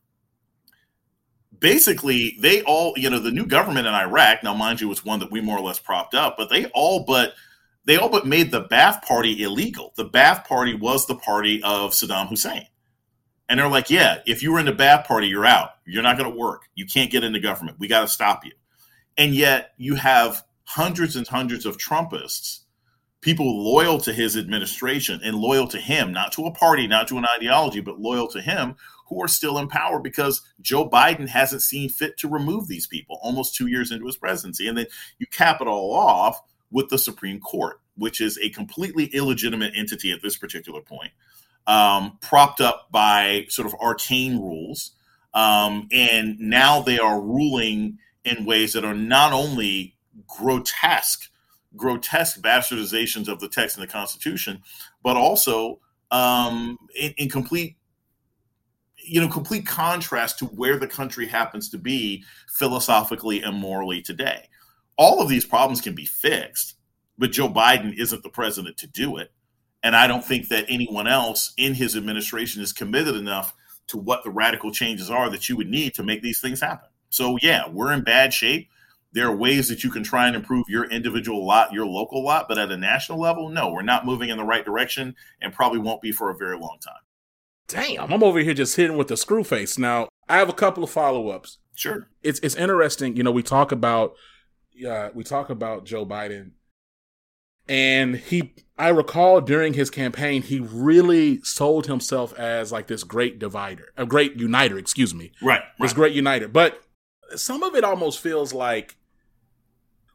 [1.59, 5.21] basically they all you know the new government in iraq now mind you it's one
[5.21, 7.35] that we more or less propped up but they all but
[7.85, 9.93] they all but made the Ba'ath Party illegal.
[9.97, 12.67] The Ba'ath Party was the party of saddam hussein.
[13.49, 15.71] And they're like yeah if you were in the Ba'ath Party you're out.
[15.87, 16.63] You're not going to work.
[16.75, 17.79] You can't get into government.
[17.79, 18.53] We got to stop you.
[19.17, 22.61] And yet you have hundreds and hundreds of trumpists
[23.23, 27.17] people loyal to his administration and loyal to him not to a party not to
[27.17, 28.77] an ideology but loyal to him
[29.09, 33.19] who are still in power because Joe Biden hasn't seen fit to remove these people
[33.23, 34.67] almost two years into his presidency.
[34.67, 34.87] And then
[35.19, 40.11] you cap it all off with the Supreme Court, which is a completely illegitimate entity
[40.11, 41.13] at this particular point,
[41.67, 44.93] um, propped up by sort of arcane rules.
[45.35, 49.96] Um, and now they are ruling in ways that are not only
[50.27, 51.31] grotesque,
[51.77, 54.63] grotesque bastardizations of the text in the Constitution,
[55.03, 57.77] but also um, in, in complete
[58.99, 64.49] you know complete contrast to where the country happens to be philosophically and morally today.
[64.99, 66.77] All of these problems can be fixed
[67.19, 69.31] but joe biden isn't the president to do it.
[69.83, 73.55] And i don't think that anyone else in his administration is committed enough
[73.89, 76.89] to what the radical changes are that you would need to make these things happen.
[77.11, 78.69] So yeah we're in bad shape
[79.13, 82.47] there are ways that you can try and improve your individual lot your local lot
[82.49, 85.79] but at a national level no we're not moving in the right direction and probably
[85.79, 87.01] won't be for a very long time
[87.69, 89.79] damn, I'm over here just hitting with the screw face.
[89.79, 91.59] Now, I have a couple of follow ups.
[91.75, 92.09] Sure.
[92.23, 93.17] It's it's interesting.
[93.17, 94.15] You know, we talk about
[94.87, 96.53] uh, we talk about Joe Biden,
[97.69, 98.55] and he.
[98.79, 104.05] I recall during his campaign, he really sold himself as like this great divider, a
[104.05, 104.79] great uniter.
[104.79, 105.33] Excuse me.
[105.41, 105.63] Right.
[105.79, 106.83] This great uniter, but
[107.35, 108.97] some of it almost feels like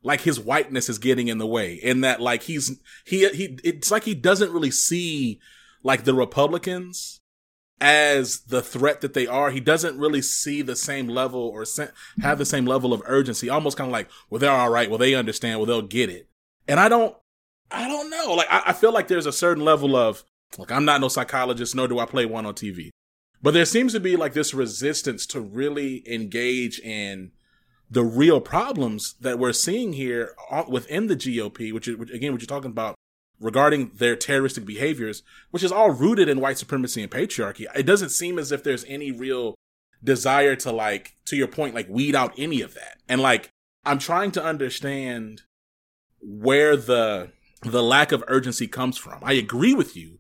[0.04, 3.91] like his whiteness is getting in the way in that like he's he he it's
[3.91, 5.39] like he doesn't really see
[5.84, 7.21] like the republicans
[7.82, 11.65] as the threat that they are, he doesn't really see the same level or
[12.21, 13.50] have the same level of urgency.
[13.50, 14.88] Almost kind of like, well, they're all right.
[14.88, 15.60] Well, they understand.
[15.60, 16.30] Well, they'll get it.
[16.67, 17.15] And I don't,
[17.71, 18.36] I don't know.
[18.36, 20.24] Like, I, I feel like there's a certain level of,
[20.60, 22.91] like, I'm not no psychologist, nor do I play one on TV.
[23.41, 27.32] But there seems to be like this resistance to really engage in
[27.89, 32.41] the real problems that we're seeing here uh, within the GOP, which, which again, what
[32.41, 32.95] you're talking about
[33.39, 37.65] regarding their terroristic behaviors, which is all rooted in white supremacy and patriarchy.
[37.75, 39.56] It doesn't seem as if there's any real
[40.04, 43.01] desire to like, to your point, like weed out any of that.
[43.10, 43.49] And like,
[43.84, 45.41] I'm trying to understand
[46.21, 47.32] where the,
[47.63, 49.19] the lack of urgency comes from.
[49.23, 50.19] I agree with you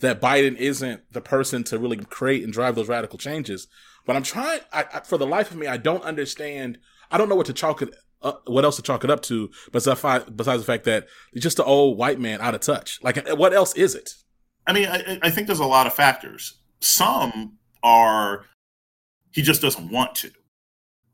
[0.00, 3.66] that Biden isn't the person to really create and drive those radical changes.
[4.06, 6.78] But I'm trying, I, I, for the life of me, I don't understand.
[7.10, 9.50] I don't know what to chalk it uh, what else to chalk it up to
[9.70, 12.98] besides, besides the fact that he's just an old white man out of touch?
[13.02, 14.14] Like, what else is it?
[14.66, 16.58] I mean, I, I think there's a lot of factors.
[16.80, 18.44] Some are
[19.30, 20.30] he just doesn't want to,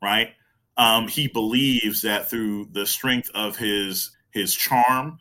[0.01, 0.29] right?
[0.77, 5.19] Um, he believes that through the strength of his his charm,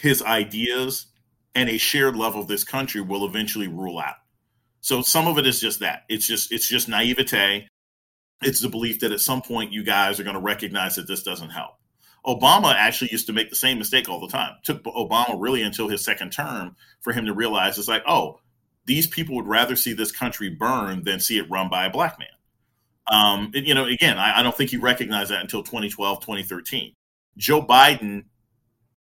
[0.00, 1.06] his ideas,
[1.54, 4.16] and a shared love of this country will eventually rule out.
[4.80, 6.04] So some of it is just that.
[6.08, 7.68] It's just it's just naivete
[8.44, 11.22] it's the belief that at some point you guys are going to recognize that this
[11.22, 11.72] doesn't help.
[12.26, 14.54] Obama actually used to make the same mistake all the time.
[14.62, 18.40] Took Obama really until his second term for him to realize it's like, oh,
[18.86, 22.18] these people would rather see this country burn than see it run by a black
[22.18, 22.28] man.
[23.06, 26.94] Um, and, you know, again, I, I don't think he recognized that until 2012, 2013.
[27.36, 28.24] Joe Biden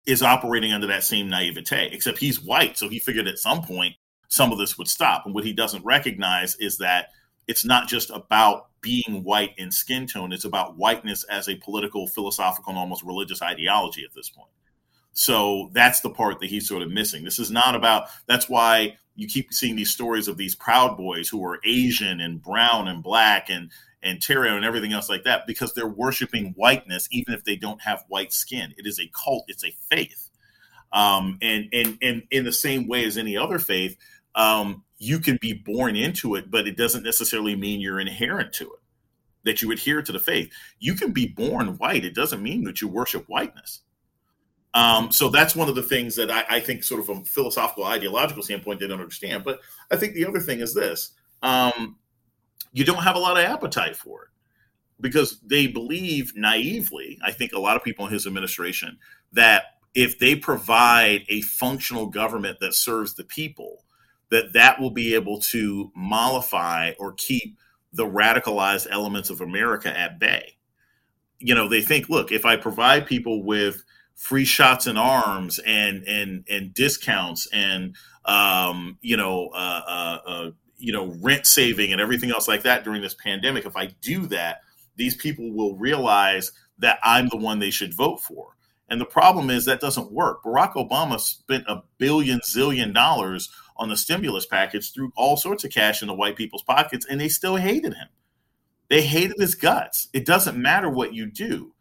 [0.06, 2.76] is operating under that same naivete, except he's white.
[2.76, 3.94] So he figured at some point
[4.28, 5.24] some of this would stop.
[5.24, 7.08] And what he doesn't recognize is that
[7.46, 10.32] it's not just about being white in skin tone.
[10.32, 14.50] It's about whiteness as a political, philosophical, and almost religious ideology at this point.
[15.12, 17.24] So that's the part that he's sort of missing.
[17.24, 21.28] This is not about, that's why you keep seeing these stories of these proud boys
[21.28, 23.70] who are Asian and brown and black and
[24.04, 27.80] and Tarrio and everything else like that because they're worshiping whiteness even if they don't
[27.82, 28.74] have white skin.
[28.76, 29.44] It is a cult.
[29.48, 30.30] It's a faith.
[30.92, 33.96] Um, and and and in the same way as any other faith,
[34.36, 38.64] um, you can be born into it, but it doesn't necessarily mean you're inherent to
[38.64, 38.80] it.
[39.42, 40.52] That you adhere to the faith.
[40.78, 42.04] You can be born white.
[42.04, 43.80] It doesn't mean that you worship whiteness.
[44.72, 47.24] Um, so that's one of the things that I, I, think, sort of from a
[47.24, 49.44] philosophical, ideological standpoint, they don't understand.
[49.44, 51.12] But I think the other thing is this:
[51.42, 51.96] um,
[52.74, 54.28] you don't have a lot of appetite for it
[55.00, 57.18] because they believe naively.
[57.24, 58.98] I think a lot of people in his administration
[59.32, 63.84] that if they provide a functional government that serves the people,
[64.30, 67.56] that that will be able to mollify or keep
[67.92, 70.56] the radicalized elements of America at bay.
[71.38, 73.84] You know, they think, look, if I provide people with
[74.16, 80.50] free shots in arms and and and discounts and um, you know uh, uh, uh,
[80.78, 84.26] you know rent saving and everything else like that during this pandemic, if I do
[84.26, 84.60] that,
[84.96, 88.56] these people will realize that I'm the one they should vote for.
[88.88, 90.42] And the problem is that doesn't work.
[90.42, 95.72] Barack Obama spent a billion zillion dollars on the stimulus package, threw all sorts of
[95.72, 98.08] cash into white people's pockets, and they still hated him.
[98.88, 100.08] They hated his guts.
[100.12, 101.72] It doesn't matter what you do,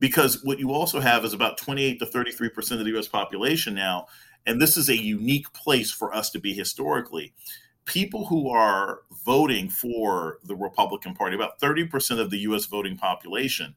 [0.00, 3.08] because what you also have is about 28 to 33 percent of the U.S.
[3.08, 4.06] population now,
[4.44, 7.32] and this is a unique place for us to be historically.
[7.84, 12.66] People who are voting for the Republican Party, about 30 percent of the U.S.
[12.66, 13.74] voting population,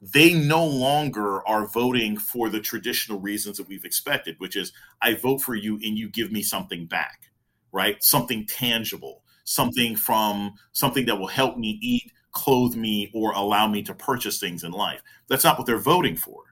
[0.00, 5.14] they no longer are voting for the traditional reasons that we've expected, which is I
[5.14, 7.30] vote for you and you give me something back,
[7.72, 8.02] right?
[8.02, 13.82] Something tangible, something from something that will help me eat, clothe me, or allow me
[13.82, 15.02] to purchase things in life.
[15.28, 16.44] That's not what they're voting for.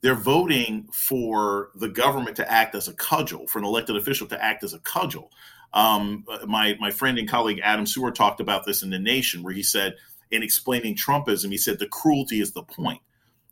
[0.00, 4.42] They're voting for the government to act as a cudgel, for an elected official to
[4.42, 5.30] act as a cudgel.
[5.76, 9.52] Um, my my friend and colleague Adam Serwer talked about this in the Nation, where
[9.52, 9.94] he said
[10.30, 13.00] in explaining Trumpism, he said the cruelty is the point.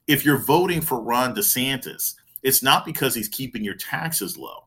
[0.06, 4.64] If you're voting for Ron DeSantis, it's not because he's keeping your taxes low.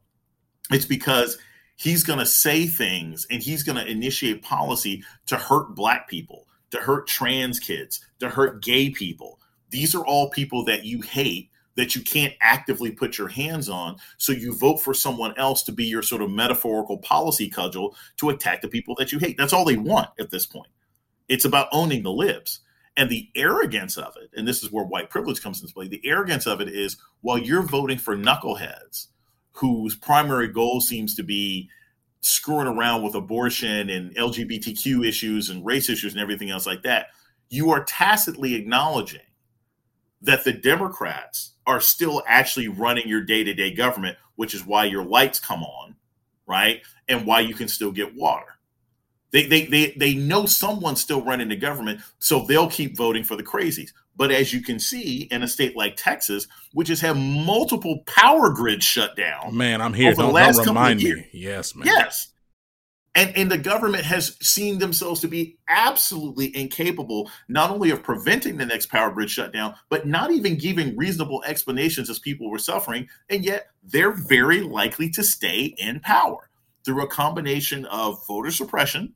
[0.72, 1.40] It's because
[1.78, 6.46] he's going to say things and he's going to initiate policy to hurt black people,
[6.72, 9.40] to hurt trans kids, to hurt gay people.
[9.72, 13.98] These are all people that you hate that you can't actively put your hands on.
[14.18, 18.30] So you vote for someone else to be your sort of metaphorical policy cudgel to
[18.30, 19.38] attack the people that you hate.
[19.38, 20.72] That's all they want at this point.
[21.30, 22.60] It's about owning the libs.
[22.98, 26.02] And the arrogance of it, and this is where white privilege comes into play, the
[26.04, 29.08] arrogance of it is while you're voting for knuckleheads
[29.52, 31.70] whose primary goal seems to be
[32.22, 37.10] screwing around with abortion and LGBTQ issues and race issues and everything else like that,
[37.50, 39.22] you are tacitly acknowledging
[40.22, 44.86] that the Democrats are still actually running your day to day government, which is why
[44.86, 45.96] your lights come on,
[46.46, 46.82] right?
[47.08, 48.58] And why you can still get water.
[49.32, 53.36] They, they, they, they know someone's still running the government, so they'll keep voting for
[53.36, 53.92] the crazies.
[54.16, 58.50] But as you can see, in a state like Texas, which has had multiple power
[58.50, 60.14] grids shut down, man, I'm here.
[60.14, 61.28] Don't, don't remind me.
[61.34, 61.86] Yes, man.
[61.86, 62.30] Yes,
[63.18, 68.58] and and the government has seen themselves to be absolutely incapable not only of preventing
[68.58, 73.10] the next power grid shutdown, but not even giving reasonable explanations as people were suffering,
[73.30, 76.50] and yet they're very likely to stay in power
[76.86, 79.14] through a combination of voter suppression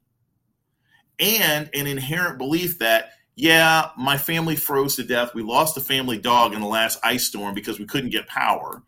[1.20, 5.34] and an inherent belief that yeah, my family froze to death.
[5.34, 8.84] We lost the family dog in the last ice storm because we couldn't get power.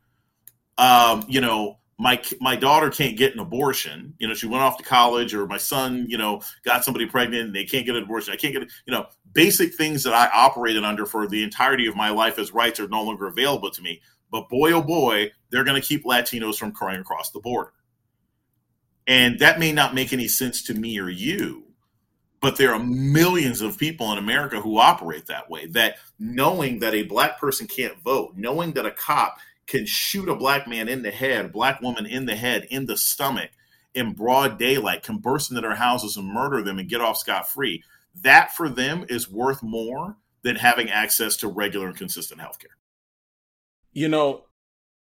[0.77, 4.13] Um, you know, my my daughter can't get an abortion.
[4.17, 7.47] You know, she went off to college, or my son, you know, got somebody pregnant
[7.47, 8.33] and they can't get an abortion.
[8.33, 11.95] I can't get, you know, basic things that I operated under for the entirety of
[11.95, 14.01] my life as rights are no longer available to me.
[14.31, 17.71] But boy, oh boy, they're going to keep Latinos from crying across the border.
[19.05, 21.63] And that may not make any sense to me or you,
[22.41, 25.67] but there are millions of people in America who operate that way.
[25.67, 30.35] That knowing that a black person can't vote, knowing that a cop can shoot a
[30.35, 33.51] black man in the head, black woman in the head, in the stomach,
[33.93, 37.49] in broad daylight, can burst into their houses and murder them and get off scot
[37.49, 37.83] free.
[38.21, 42.77] That for them is worth more than having access to regular and consistent health care.
[43.91, 44.45] You know,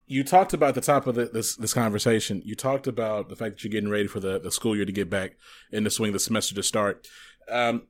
[0.06, 2.40] you talked about the top of the, this this conversation.
[2.44, 4.92] You talked about the fact that you're getting ready for the, the school year to
[4.92, 5.32] get back
[5.72, 7.08] in the swing, the semester to start.
[7.50, 7.88] Um,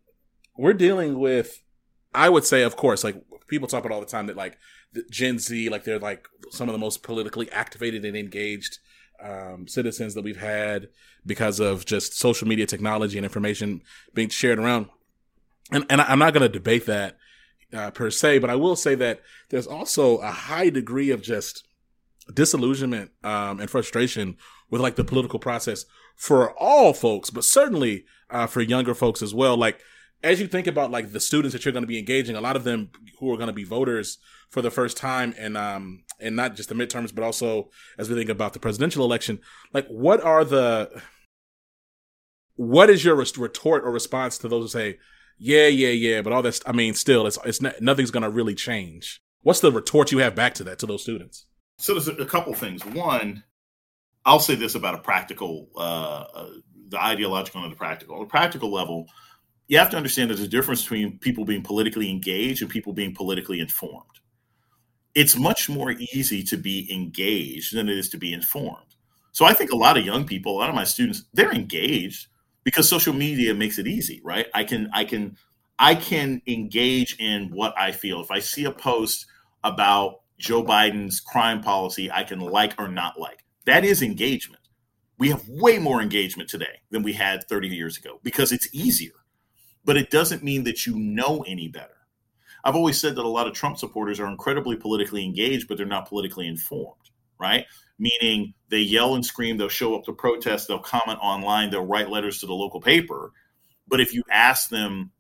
[0.56, 1.62] we're dealing with,
[2.14, 4.56] I would say, of course, like people talk about all the time that like
[5.10, 8.78] Gen Z, like they're like some of the most politically activated and engaged
[9.22, 10.88] um, citizens that we've had
[11.24, 13.82] because of just social media technology and information
[14.14, 14.88] being shared around.
[15.70, 17.16] And and I'm not going to debate that
[17.72, 19.20] uh, per se, but I will say that
[19.50, 21.66] there's also a high degree of just
[22.32, 24.36] disillusionment um, and frustration
[24.70, 25.84] with like the political process
[26.16, 29.56] for all folks, but certainly uh, for younger folks as well.
[29.56, 29.80] Like
[30.22, 32.56] as you think about like the students that you're going to be engaging, a lot
[32.56, 34.18] of them who are going to be voters
[34.50, 38.16] for the first time, and um, and not just the midterms, but also as we
[38.16, 39.40] think about the presidential election,
[39.72, 41.02] like what are the
[42.56, 44.98] what is your retort or response to those who say,
[45.38, 48.30] yeah, yeah, yeah, but all this, I mean, still, it's it's not, nothing's going to
[48.30, 49.20] really change.
[49.42, 51.46] What's the retort you have back to that to those students?
[51.78, 52.84] So there's a, couple things.
[52.84, 53.44] One,
[54.24, 56.48] I'll say this about a practical, uh, uh,
[56.88, 58.16] the ideological and the practical.
[58.16, 59.06] On the practical level,
[59.68, 63.14] you have to understand there's a difference between people being politically engaged and people being
[63.14, 64.04] politically informed.
[65.14, 68.94] It's much more easy to be engaged than it is to be informed.
[69.32, 72.28] So I think a lot of young people, a lot of my students, they're engaged
[72.64, 74.46] because social media makes it easy, right?
[74.54, 75.36] I can I can
[75.78, 78.20] I can engage in what I feel.
[78.20, 79.26] If I see a post
[79.64, 83.44] about Joe Biden's crime policy, I can like or not like.
[83.64, 84.62] That is engagement.
[85.18, 89.12] We have way more engagement today than we had 30 years ago because it's easier
[89.86, 91.96] but it doesn't mean that you know any better.
[92.64, 95.86] I've always said that a lot of Trump supporters are incredibly politically engaged, but they're
[95.86, 97.64] not politically informed, right?
[97.98, 102.10] Meaning they yell and scream, they'll show up to protest, they'll comment online, they'll write
[102.10, 103.32] letters to the local paper.
[103.86, 105.12] But if you ask them,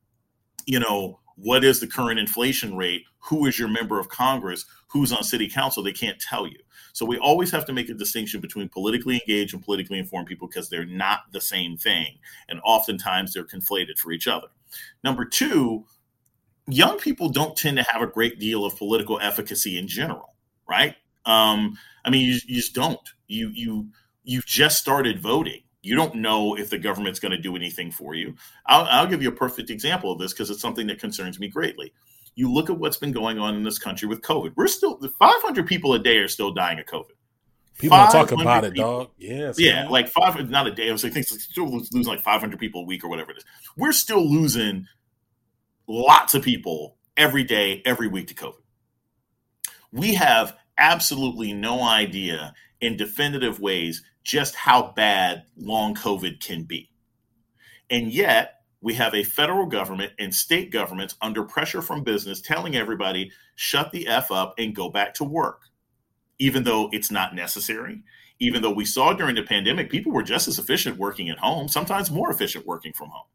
[0.66, 3.04] you know, what is the current inflation rate?
[3.18, 4.64] Who is your member of Congress?
[4.88, 5.82] Who's on city council?
[5.82, 6.58] They can't tell you.
[6.92, 10.48] So we always have to make a distinction between politically engaged and politically informed people
[10.48, 12.18] because they're not the same thing.
[12.48, 14.48] And oftentimes they're conflated for each other.
[15.04, 15.84] Number two,
[16.66, 20.34] young people don't tend to have a great deal of political efficacy in general,
[20.68, 20.96] right?
[21.26, 23.00] Um, I mean, you, you just don't.
[23.26, 23.88] You you
[24.22, 25.62] you just started voting.
[25.86, 28.34] You don't know if the government's going to do anything for you.
[28.66, 31.48] I'll, I'll give you a perfect example of this because it's something that concerns me
[31.48, 31.92] greatly.
[32.34, 34.54] You look at what's been going on in this country with COVID.
[34.56, 37.12] We're still 500 people a day are still dying of COVID.
[37.78, 38.98] People talk about it, people.
[38.98, 39.10] dog.
[39.18, 39.90] Yes, yeah, man.
[39.90, 40.88] like five, not a day.
[40.88, 43.44] I was like, think still losing like 500 people a week or whatever it is.
[43.76, 44.86] We're still losing
[45.86, 48.54] lots of people every day, every week to COVID.
[49.92, 56.90] We have absolutely no idea in definitive ways just how bad long COVID can be.
[57.88, 62.76] And yet, we have a federal government and state governments under pressure from business telling
[62.76, 65.62] everybody, shut the F up and go back to work
[66.38, 68.02] even though it's not necessary.
[68.38, 71.68] Even though we saw during the pandemic, people were just as efficient working at home,
[71.68, 73.26] sometimes more efficient working from home.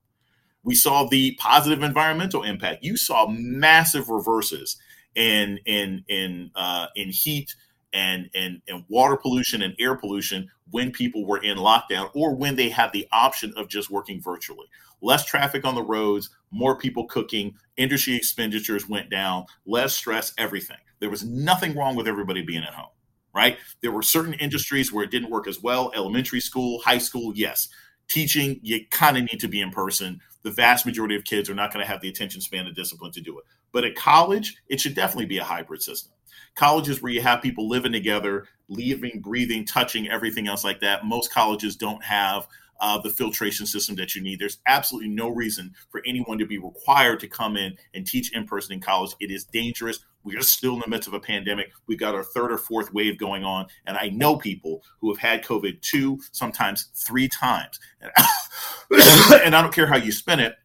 [0.63, 2.83] We saw the positive environmental impact.
[2.83, 4.77] You saw massive reverses
[5.15, 7.55] in in in uh, in heat
[7.93, 12.55] and, and and water pollution and air pollution when people were in lockdown or when
[12.55, 14.67] they had the option of just working virtually.
[15.01, 20.77] Less traffic on the roads, more people cooking, industry expenditures went down, less stress, everything.
[20.99, 22.91] There was nothing wrong with everybody being at home,
[23.33, 23.57] right?
[23.81, 25.91] There were certain industries where it didn't work as well.
[25.95, 27.67] Elementary school, high school, yes.
[28.07, 30.21] Teaching, you kind of need to be in person.
[30.43, 33.11] The vast majority of kids are not going to have the attention span and discipline
[33.13, 33.45] to do it.
[33.71, 36.11] But at college, it should definitely be a hybrid system.
[36.55, 41.05] Colleges where you have people living together, living, breathing, touching, everything else like that.
[41.05, 42.47] Most colleges don't have
[42.81, 44.39] uh, the filtration system that you need.
[44.39, 48.45] There's absolutely no reason for anyone to be required to come in and teach in
[48.45, 49.11] person in college.
[49.19, 49.99] It is dangerous.
[50.23, 51.71] We are still in the midst of a pandemic.
[51.87, 53.67] We've got our third or fourth wave going on.
[53.85, 57.79] And I know people who have had COVID two, sometimes three times.
[58.01, 58.11] and
[59.55, 60.55] I don't care how you spin it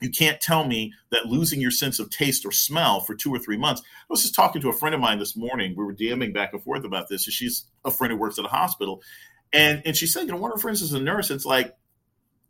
[0.00, 3.38] you can't tell me that losing your sense of taste or smell for two or
[3.38, 3.82] three months.
[3.82, 5.74] I was just talking to a friend of mine this morning.
[5.76, 7.26] We were DMing back and forth about this.
[7.26, 9.02] And she's a friend who works at a hospital.
[9.52, 11.30] And and she said, you know, one of her friends is a nurse.
[11.30, 11.76] It's like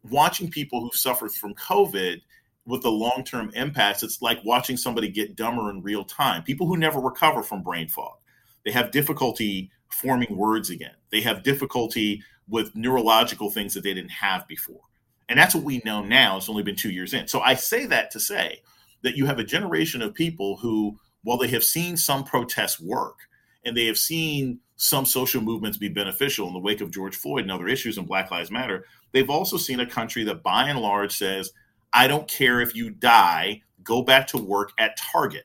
[0.03, 2.21] watching people who suffer from COVID
[2.67, 4.03] with the long term impacts.
[4.03, 6.43] It's like watching somebody get dumber in real time.
[6.43, 8.17] People who never recover from brain fog,
[8.65, 10.95] they have difficulty forming words again.
[11.11, 14.81] They have difficulty with neurological things that they didn't have before.
[15.29, 16.37] And that's what we know now.
[16.37, 17.29] It's only been two years in.
[17.29, 18.63] So I say that to say
[19.03, 23.19] that you have a generation of people who, while they have seen some protests work
[23.65, 27.43] and they have seen some social movements be beneficial in the wake of George Floyd
[27.43, 30.79] and other issues and Black Lives Matter, they've also seen a country that by and
[30.79, 31.53] large says,
[31.93, 35.45] I don't care if you die, go back to work at Target.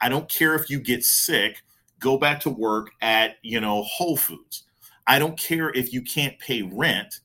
[0.00, 1.62] I don't care if you get sick,
[1.98, 4.64] go back to work at, you know, Whole Foods.
[5.06, 7.20] I don't care if you can't pay rent.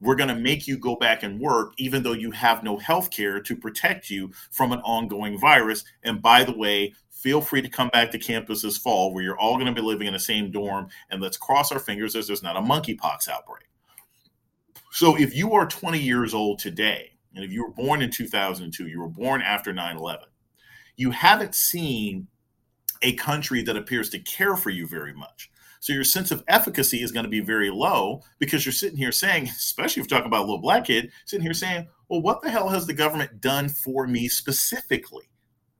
[0.00, 3.10] We're going to make you go back and work, even though you have no health
[3.10, 5.84] care to protect you from an ongoing virus.
[6.04, 9.38] And by the way, feel free to come back to campus this fall where you're
[9.38, 12.28] all going to be living in the same dorm and let's cross our fingers as
[12.28, 13.64] there's not a monkeypox outbreak.
[14.90, 18.86] So if you are 20 years old today, and if you were born in 2002,
[18.86, 20.26] you were born after 9 11,
[20.96, 22.28] you haven't seen
[23.02, 25.50] a country that appears to care for you very much.
[25.80, 29.12] So your sense of efficacy is going to be very low because you're sitting here
[29.12, 32.42] saying, especially if you're talking about a little black kid, sitting here saying, well, what
[32.42, 35.28] the hell has the government done for me specifically?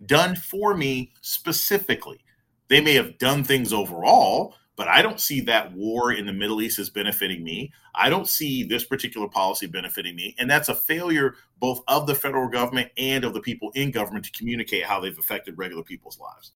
[0.05, 2.21] Done for me specifically.
[2.69, 6.63] They may have done things overall, but I don't see that war in the Middle
[6.63, 7.73] East as benefiting me.
[7.95, 10.37] I don't see this particular policy benefiting me.
[10.39, 14.27] And that's a failure both of the federal government and of the people in government
[14.27, 16.53] to communicate how they've affected regular people's lives.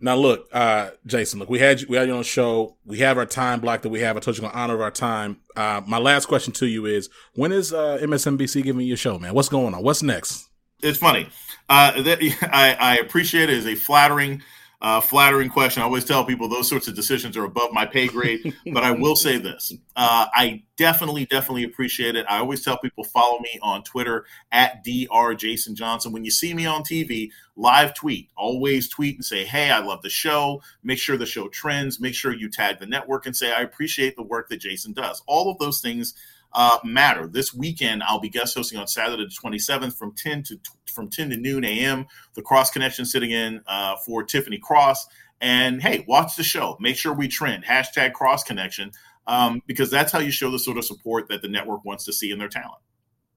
[0.00, 2.76] Now, look, uh, Jason, look, we had you, we had you on the show.
[2.86, 4.16] We have our time block that we have.
[4.16, 5.40] I told you to honor our time.
[5.54, 9.18] Uh, my last question to you is when is uh, MSNBC giving you a show,
[9.18, 9.34] man?
[9.34, 9.82] What's going on?
[9.82, 10.48] What's next?
[10.82, 11.28] It's funny.
[11.68, 12.18] Uh, that,
[12.50, 14.42] I, I appreciate it as a flattering
[14.82, 15.82] uh, flattering question.
[15.82, 18.92] I always tell people those sorts of decisions are above my pay grade, but I
[18.92, 22.24] will say this: uh, I definitely, definitely appreciate it.
[22.28, 26.12] I always tell people follow me on Twitter at dr Jason Johnson.
[26.12, 28.30] When you see me on TV, live tweet.
[28.36, 32.00] Always tweet and say, "Hey, I love the show." Make sure the show trends.
[32.00, 35.22] Make sure you tag the network and say, "I appreciate the work that Jason does."
[35.26, 36.14] All of those things
[36.52, 37.26] uh, matter.
[37.26, 41.30] This weekend, I'll be guest hosting on Saturday the 27th from 10 to from 10
[41.30, 42.06] to noon a.m.
[42.34, 45.06] The Cross Connection sitting in uh, for Tiffany Cross.
[45.40, 46.76] And hey, watch the show.
[46.80, 48.92] Make sure we trend hashtag Cross Connection
[49.26, 52.12] um, because that's how you show the sort of support that the network wants to
[52.12, 52.82] see in their talent.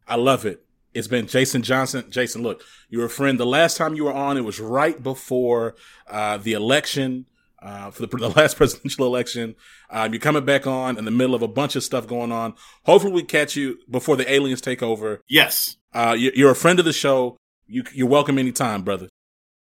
[0.08, 0.66] I love it.
[0.94, 2.06] It's been Jason Johnson.
[2.10, 3.40] Jason, look, you're a friend.
[3.40, 5.76] The last time you were on, it was right before
[6.08, 7.26] uh, the election
[7.64, 9.56] uh, for the, the, last presidential election.
[9.90, 12.54] Um, you're coming back on in the middle of a bunch of stuff going on.
[12.86, 15.22] Hopefully, we catch you before the aliens take over.
[15.28, 15.78] Yes.
[15.94, 17.38] Uh, you, are a friend of the show.
[17.68, 19.08] You, you're welcome anytime, brother.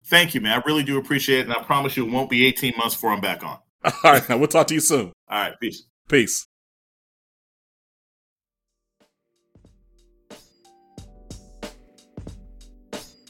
[0.07, 0.59] Thank you, man.
[0.59, 1.42] I really do appreciate it.
[1.48, 3.59] And I promise you, it won't be 18 months before I'm back on.
[3.84, 4.28] All right.
[4.28, 5.12] Now, we'll talk to you soon.
[5.28, 5.55] All right.
[5.61, 5.84] Peace.
[6.09, 6.46] Peace.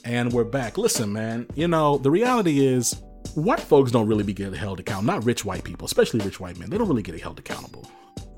[0.05, 0.79] And we're back.
[0.79, 3.01] Listen, man, you know, the reality is
[3.35, 5.13] white folks don't really be getting held accountable.
[5.13, 6.71] Not rich white people, especially rich white men.
[6.71, 7.89] They don't really get held accountable.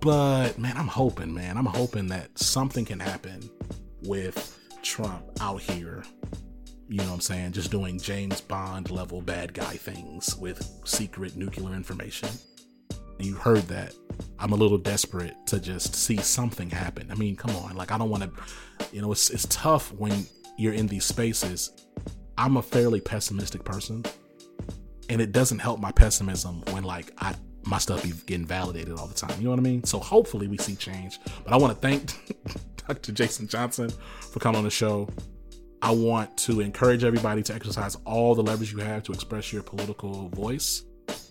[0.00, 3.48] But man, I'm hoping, man, I'm hoping that something can happen
[4.02, 6.02] with Trump out here.
[6.88, 7.52] You know what I'm saying?
[7.52, 12.28] Just doing James Bond level bad guy things with secret nuclear information.
[13.18, 13.94] You heard that.
[14.38, 17.10] I'm a little desperate to just see something happen.
[17.10, 17.76] I mean, come on.
[17.76, 20.26] Like, I don't want to, you know, it's, it's tough when
[20.58, 21.86] you're in these spaces.
[22.36, 24.04] I'm a fairly pessimistic person
[25.12, 27.34] and it doesn't help my pessimism when like I
[27.64, 29.38] my stuff be getting validated all the time.
[29.38, 29.84] You know what I mean?
[29.84, 31.20] So hopefully we see change.
[31.44, 32.12] But I want to thank
[32.88, 33.12] Dr.
[33.12, 33.90] Jason Johnson
[34.32, 35.08] for coming on the show.
[35.82, 39.62] I want to encourage everybody to exercise all the leverage you have to express your
[39.62, 40.82] political voice,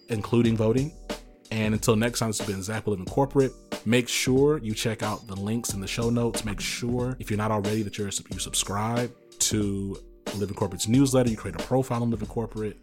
[0.09, 0.93] including voting.
[1.49, 3.51] And until next time, this has been Zach Living Corporate.
[3.86, 6.45] Make sure you check out the links in the show notes.
[6.45, 9.97] Make sure, if you're not already, that you're you subscribe to
[10.36, 11.29] Living Corporate's newsletter.
[11.29, 12.77] You create a profile on Living Corporate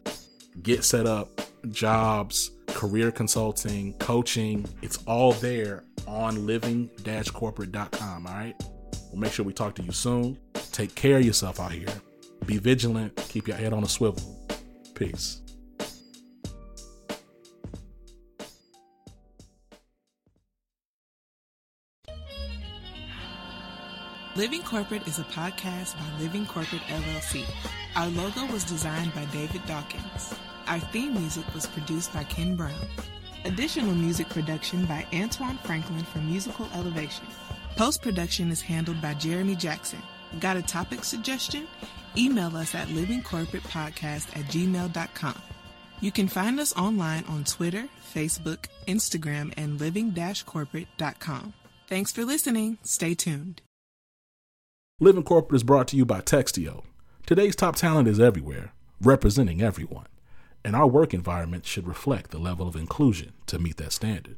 [0.63, 1.41] get set up,
[1.71, 4.67] jobs, career consulting, coaching.
[4.83, 6.91] It's all there on living
[7.33, 8.27] corporate.com.
[8.27, 8.55] All right.
[9.11, 10.39] We'll make sure we talk to you soon.
[10.73, 11.89] Take care of yourself out here.
[12.47, 13.17] Be vigilant.
[13.29, 14.47] Keep your head on a swivel.
[14.95, 15.43] Peace.
[24.37, 27.45] Living Corporate is a podcast by Living Corporate LLC.
[27.97, 30.33] Our logo was designed by David Dawkins.
[30.69, 32.75] Our theme music was produced by Ken Brown.
[33.47, 37.27] Additional music production by Antoine Franklin for Musical Elevation.
[37.77, 40.03] Post production is handled by Jeremy Jackson.
[40.41, 41.67] Got a topic suggestion?
[42.19, 45.43] Email us at livingcorporatepodcast at gmail.com.
[46.01, 51.55] You can find us online on Twitter, Facebook, Instagram, and living-corporate.com.
[51.87, 52.77] Thanks for listening.
[52.83, 53.63] Stay tuned.
[55.01, 56.85] Living Corporate is brought to you by Textio.
[57.25, 60.07] Today's top talent is everywhere, representing everyone,
[60.69, 64.37] and our work environment should reflect the level of inclusion to meet that standard.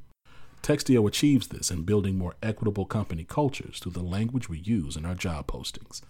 [0.63, 5.05] Textio achieves this in building more equitable company cultures through the language we use in
[5.05, 6.03] our job postings.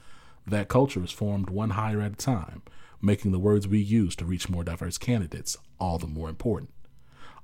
[0.46, 2.60] That culture is formed one hire at a time,
[3.00, 6.68] making the words we use to reach more diverse candidates all the more important.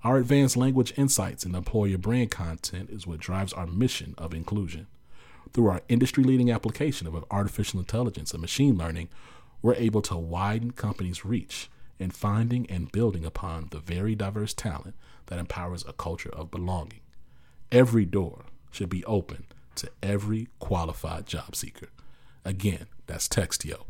[0.04, 4.86] Our advanced language insights and employer brand content is what drives our mission of inclusion.
[5.54, 9.08] Through our industry leading application of artificial intelligence and machine learning,
[9.62, 14.94] we're able to widen companies' reach in finding and building upon the very diverse talent
[15.26, 17.01] that empowers a culture of belonging.
[17.70, 21.88] Every door should be open to every qualified job seeker.
[22.44, 23.84] Again, that's Textio.